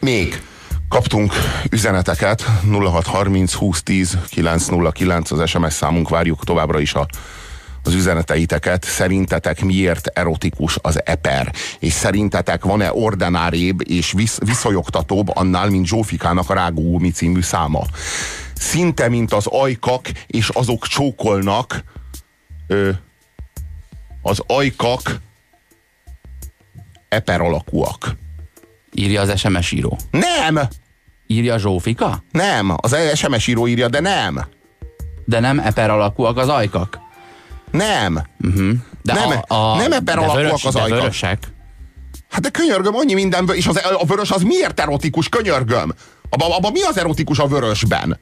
[0.00, 0.42] Még.
[0.88, 1.32] Kaptunk
[1.70, 7.06] üzeneteket 0630 2010 909 az SMS számunk, várjuk továbbra is a,
[7.82, 8.84] az üzeneteiteket.
[8.84, 11.52] Szerintetek miért erotikus az eper?
[11.78, 17.82] És szerintetek van-e ordinárébb és visz, viszonyogtatóbb annál, mint Zsófikának a Rágó Gumi című száma?
[18.54, 21.84] Szinte, mint az ajkak, és azok csókolnak
[22.66, 22.90] ö,
[24.22, 25.22] az ajkak
[27.14, 28.16] eper alakúak.
[28.92, 29.98] Írja az SMS író.
[30.10, 30.60] Nem!
[31.26, 32.24] Írja Zsófika?
[32.30, 34.44] Nem, az SMS író írja, de nem.
[35.24, 36.98] De nem eper alakúak az ajkak?
[37.70, 38.22] Nem.
[38.44, 38.72] Uh-huh.
[39.02, 40.98] De nem, a, a, nem eper alakúak vörös, az de ajkak.
[40.98, 41.38] vörösek.
[42.30, 45.94] Hát de könyörgöm, annyi mindenből, és az, a vörös az miért erotikus, könyörgöm?
[46.30, 48.18] Abban abba mi az erotikus a vörösben?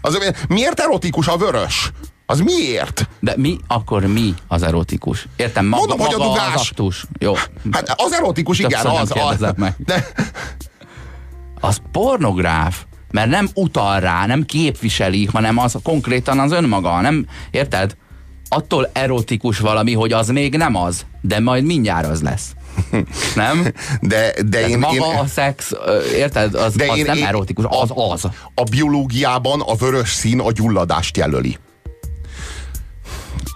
[0.00, 1.92] Az, miért erotikus a vörös?
[2.26, 3.08] Az miért?
[3.20, 5.28] De mi, akkor mi az erotikus?
[5.36, 6.54] Értem, maga, Mondom, hogy a dugás.
[6.54, 7.04] az aktus.
[7.18, 7.34] Jó.
[7.72, 9.42] Hát az erotikus, igen, Többször nem az.
[9.42, 9.74] az meg.
[9.78, 10.06] de,
[11.60, 12.84] Az pornográf.
[13.10, 17.00] Mert nem utal rá, nem képviseli, hanem az konkrétan az önmaga.
[17.00, 17.96] Nem, érted?
[18.48, 22.50] Attól erotikus valami, hogy az még nem az, de majd mindjárt az lesz.
[23.34, 23.72] Nem?
[24.00, 25.72] de, de én, maga én, a szex,
[26.14, 26.54] érted?
[26.54, 28.24] Az, de az én, nem én, erotikus, az az.
[28.54, 31.56] A biológiában a vörös szín a gyulladást jelöli.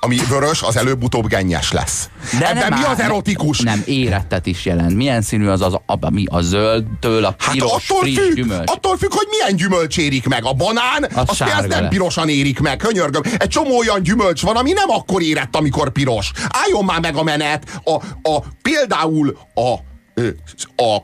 [0.03, 2.09] Ami vörös, az előbb-utóbb gennyes lesz.
[2.39, 3.59] De Ebben nem mi az erotikus?
[3.61, 4.95] Nem, érettet is jelent.
[4.95, 8.71] Milyen színű az az, a, mi a zöldtől a Hát piros, attól friss függ, gyümölcs?
[8.71, 10.45] attól függ, hogy milyen gyümölcs érik meg.
[10.45, 11.91] A banán, Az az, sárga nem lesz.
[11.91, 13.23] pirosan érik meg, könyörgöm.
[13.39, 16.31] Egy csomó olyan gyümölcs van, ami nem akkor érett, amikor piros.
[16.49, 17.81] Álljon már meg a menet.
[17.85, 17.93] A,
[18.31, 19.75] a, például a,
[20.15, 20.29] ö,
[20.77, 20.97] a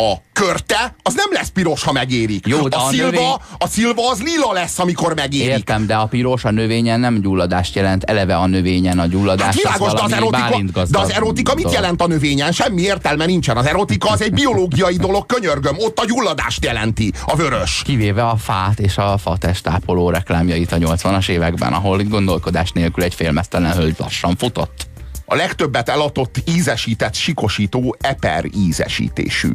[0.00, 2.46] a körte, az nem lesz piros, ha megérik.
[2.46, 5.46] Jó, de a, a szilva, növény- a szilva az lila lesz, amikor megérik.
[5.48, 8.04] Értem, de a piros a növényen nem gyulladást jelent.
[8.04, 11.72] Eleve a növényen a gyulladás Hát világos, az de az, erotika, de az erotika mit
[11.72, 12.52] jelent a növényen?
[12.52, 13.56] Semmi értelme nincsen.
[13.56, 15.76] Az erotika az egy biológiai dolog, könyörgöm.
[15.78, 17.82] Ott a gyulladást jelenti, a vörös.
[17.84, 23.14] Kivéve a fát és a fa testápoló reklámjait a 80-as években, ahol gondolkodás nélkül egy
[23.14, 24.88] félmeztelen hölgy lassan futott.
[25.32, 29.48] A legtöbbet eladott ízesített sikosító eper ízesítésű.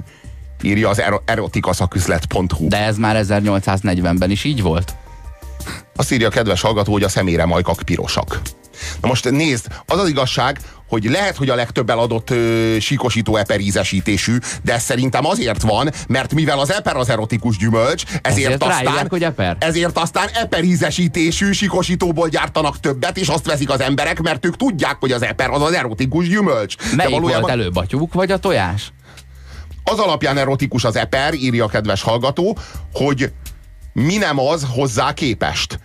[0.65, 2.67] Írja az ero- erotikaszaküzlet.hu.
[2.67, 4.95] De ez már 1840-ben is így volt?
[5.95, 8.41] Azt írja a kedves hallgató, hogy a szemére majkak pirosak.
[9.01, 13.59] Na most nézd, az az igazság, hogy lehet, hogy a legtöbb eladott ö, síkosító eper
[13.59, 18.63] ízesítésű, de ez szerintem azért van, mert mivel az eper az erotikus gyümölcs, ezért, Ezért
[18.63, 19.57] aztán, ráírják, hogy eper?
[19.59, 24.97] ezért aztán eper ízesítésű síkosítóból gyártanak többet, és azt veszik az emberek, mert ők tudják,
[24.99, 26.75] hogy az eper az az erotikus gyümölcs.
[26.95, 28.91] Melyik volt előbb, a tyúk vagy a tojás?
[29.91, 32.57] Az alapján erotikus az eper, írja a kedves hallgató,
[32.93, 33.31] hogy
[33.93, 35.79] mi nem az hozzá képest.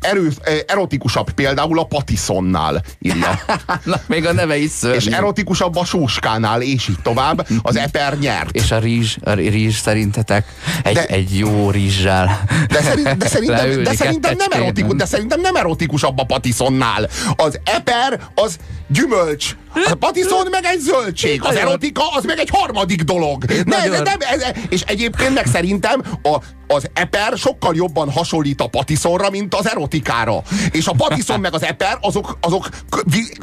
[0.00, 3.40] Erő, eh, erotikusabb például a patiszonnál, írja.
[3.84, 4.96] Na, még a neve is szörnyű.
[4.96, 7.46] És erotikusabb a sóskánál, és így tovább.
[7.62, 8.54] Az eper nyert.
[8.54, 10.46] És a rizs, a rizs szerintetek
[10.82, 15.40] egy, De- egy jó rizssel De, szerint, de, szerintem, de, szerintem nem erotikus, de szerintem
[15.40, 17.08] nem erotikusabb a patiszonnál.
[17.36, 18.56] Az eper az
[18.88, 19.56] gyümölcs.
[19.74, 21.44] A patiszon meg egy zöldség.
[21.44, 23.44] Az erotika az meg egy harmadik dolog.
[23.44, 28.66] Ne, ne, nem, ez, és egyébként meg szerintem a, az eper sokkal jobban hasonlít a
[28.66, 30.42] patiszonra, mint az erotikára.
[30.70, 32.68] És a patiszon meg az eper azok, azok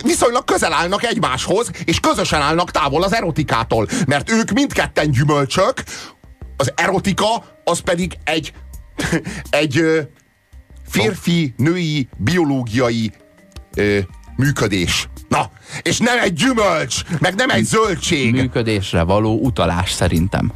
[0.04, 3.88] viszonylag közel állnak egymáshoz, és közösen állnak távol az erotikától.
[4.08, 5.84] Mert ők mindketten gyümölcsök,
[6.58, 8.54] az erotika az pedig egy
[9.50, 9.84] egy
[10.90, 13.12] férfi-női biológiai
[13.76, 14.00] ö,
[14.42, 15.08] működés.
[15.28, 15.50] Na,
[15.82, 18.32] és nem egy gyümölcs, meg nem egy zöldség.
[18.34, 20.52] működésre való utalás szerintem.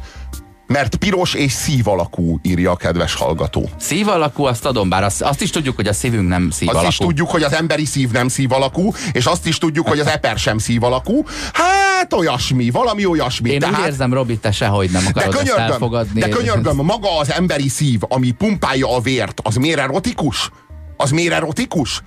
[0.66, 3.70] Mert piros és szív alakú, írja a kedves hallgató.
[3.78, 6.76] Szív alakú, azt adom, bár azt, azt is tudjuk, hogy a szívünk nem szív azt
[6.76, 6.90] alakú.
[6.90, 10.06] is tudjuk, hogy az emberi szív nem szív alakú, és azt is tudjuk, hogy az
[10.06, 11.24] eper sem szív alakú.
[11.52, 13.50] Hát olyasmi, valami olyasmi.
[13.50, 16.20] Én Tehát, úgy érzem, Robi, te sehogy nem de akarod ezt könyörgöm, elfogadni.
[16.20, 20.50] de könyörgöm, maga az emberi szív, ami pumpálja a vért, az miért erotikus?
[20.96, 22.02] Az miért erotikus?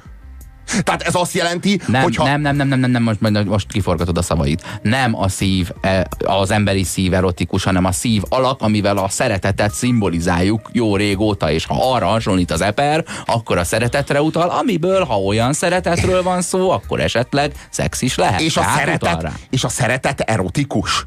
[0.84, 2.24] Tehát ez azt jelenti, Nem, hogyha...
[2.24, 4.80] nem, nem, nem, nem, nem, nem, most, most, kiforgatod a szavait.
[4.82, 9.74] Nem a szív, eh, az emberi szív erotikus, hanem a szív alak, amivel a szeretetet
[9.74, 15.16] szimbolizáljuk jó régóta, és ha arra hasonlít az eper, akkor a szeretetre utal, amiből, ha
[15.16, 18.42] olyan szeretetről van szó, akkor esetleg szex is lehet.
[18.42, 21.06] és, a Tehát szeretet, és a szeretet erotikus.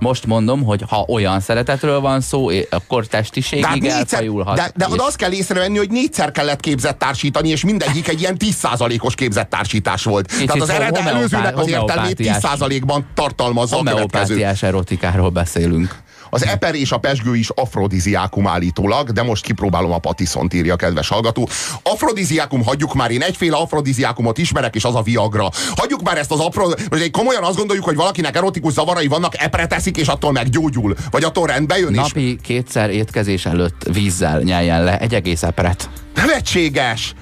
[0.00, 4.56] Most mondom, hogy ha olyan szeretetről van szó, akkor testiségig négyszer, elfajulhat.
[4.56, 8.36] de, de és- azt kell észrevenni, hogy négyszer kellett képzett társítani, és mindegyik egy ilyen
[8.38, 10.26] 10%-os képzett társítás volt.
[10.26, 14.46] Tehát az eredet előzőnek az értelmét homeopátiás- 10%-ban tartalmazza a következő.
[14.60, 15.98] erotikáról beszélünk.
[16.30, 20.76] Az eper és a pesgő is afrodiziákum állítólag, de most kipróbálom a patiszont, írja a
[20.76, 21.48] kedves hallgató.
[21.82, 25.48] Afrodiziákum, hagyjuk már, én egyféle afrodiziákumot ismerek, és az a Viagra.
[25.76, 26.68] Hagyjuk már ezt az afro...
[26.90, 30.94] Most egy komolyan azt gondoljuk, hogy valakinek erotikus zavarai vannak, epre teszik, és attól meggyógyul.
[31.10, 35.90] Vagy attól rendbe jön, és Napi kétszer étkezés előtt vízzel nyeljen le egy egész epret.
[36.14, 37.14] nevetséges!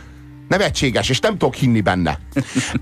[0.49, 2.19] Nevetséges, és nem tudok hinni benne.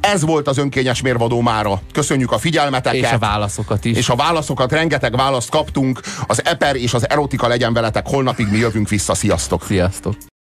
[0.00, 1.80] Ez volt az önkényes mérvadó mára.
[1.92, 3.02] Köszönjük a figyelmeteket.
[3.02, 3.96] És a válaszokat is.
[3.96, 6.00] És a válaszokat, rengeteg választ kaptunk.
[6.26, 8.06] Az eper és az erotika legyen veletek.
[8.06, 9.14] Holnapig mi jövünk vissza.
[9.14, 9.64] Sziasztok!
[9.64, 10.34] Sziasztok!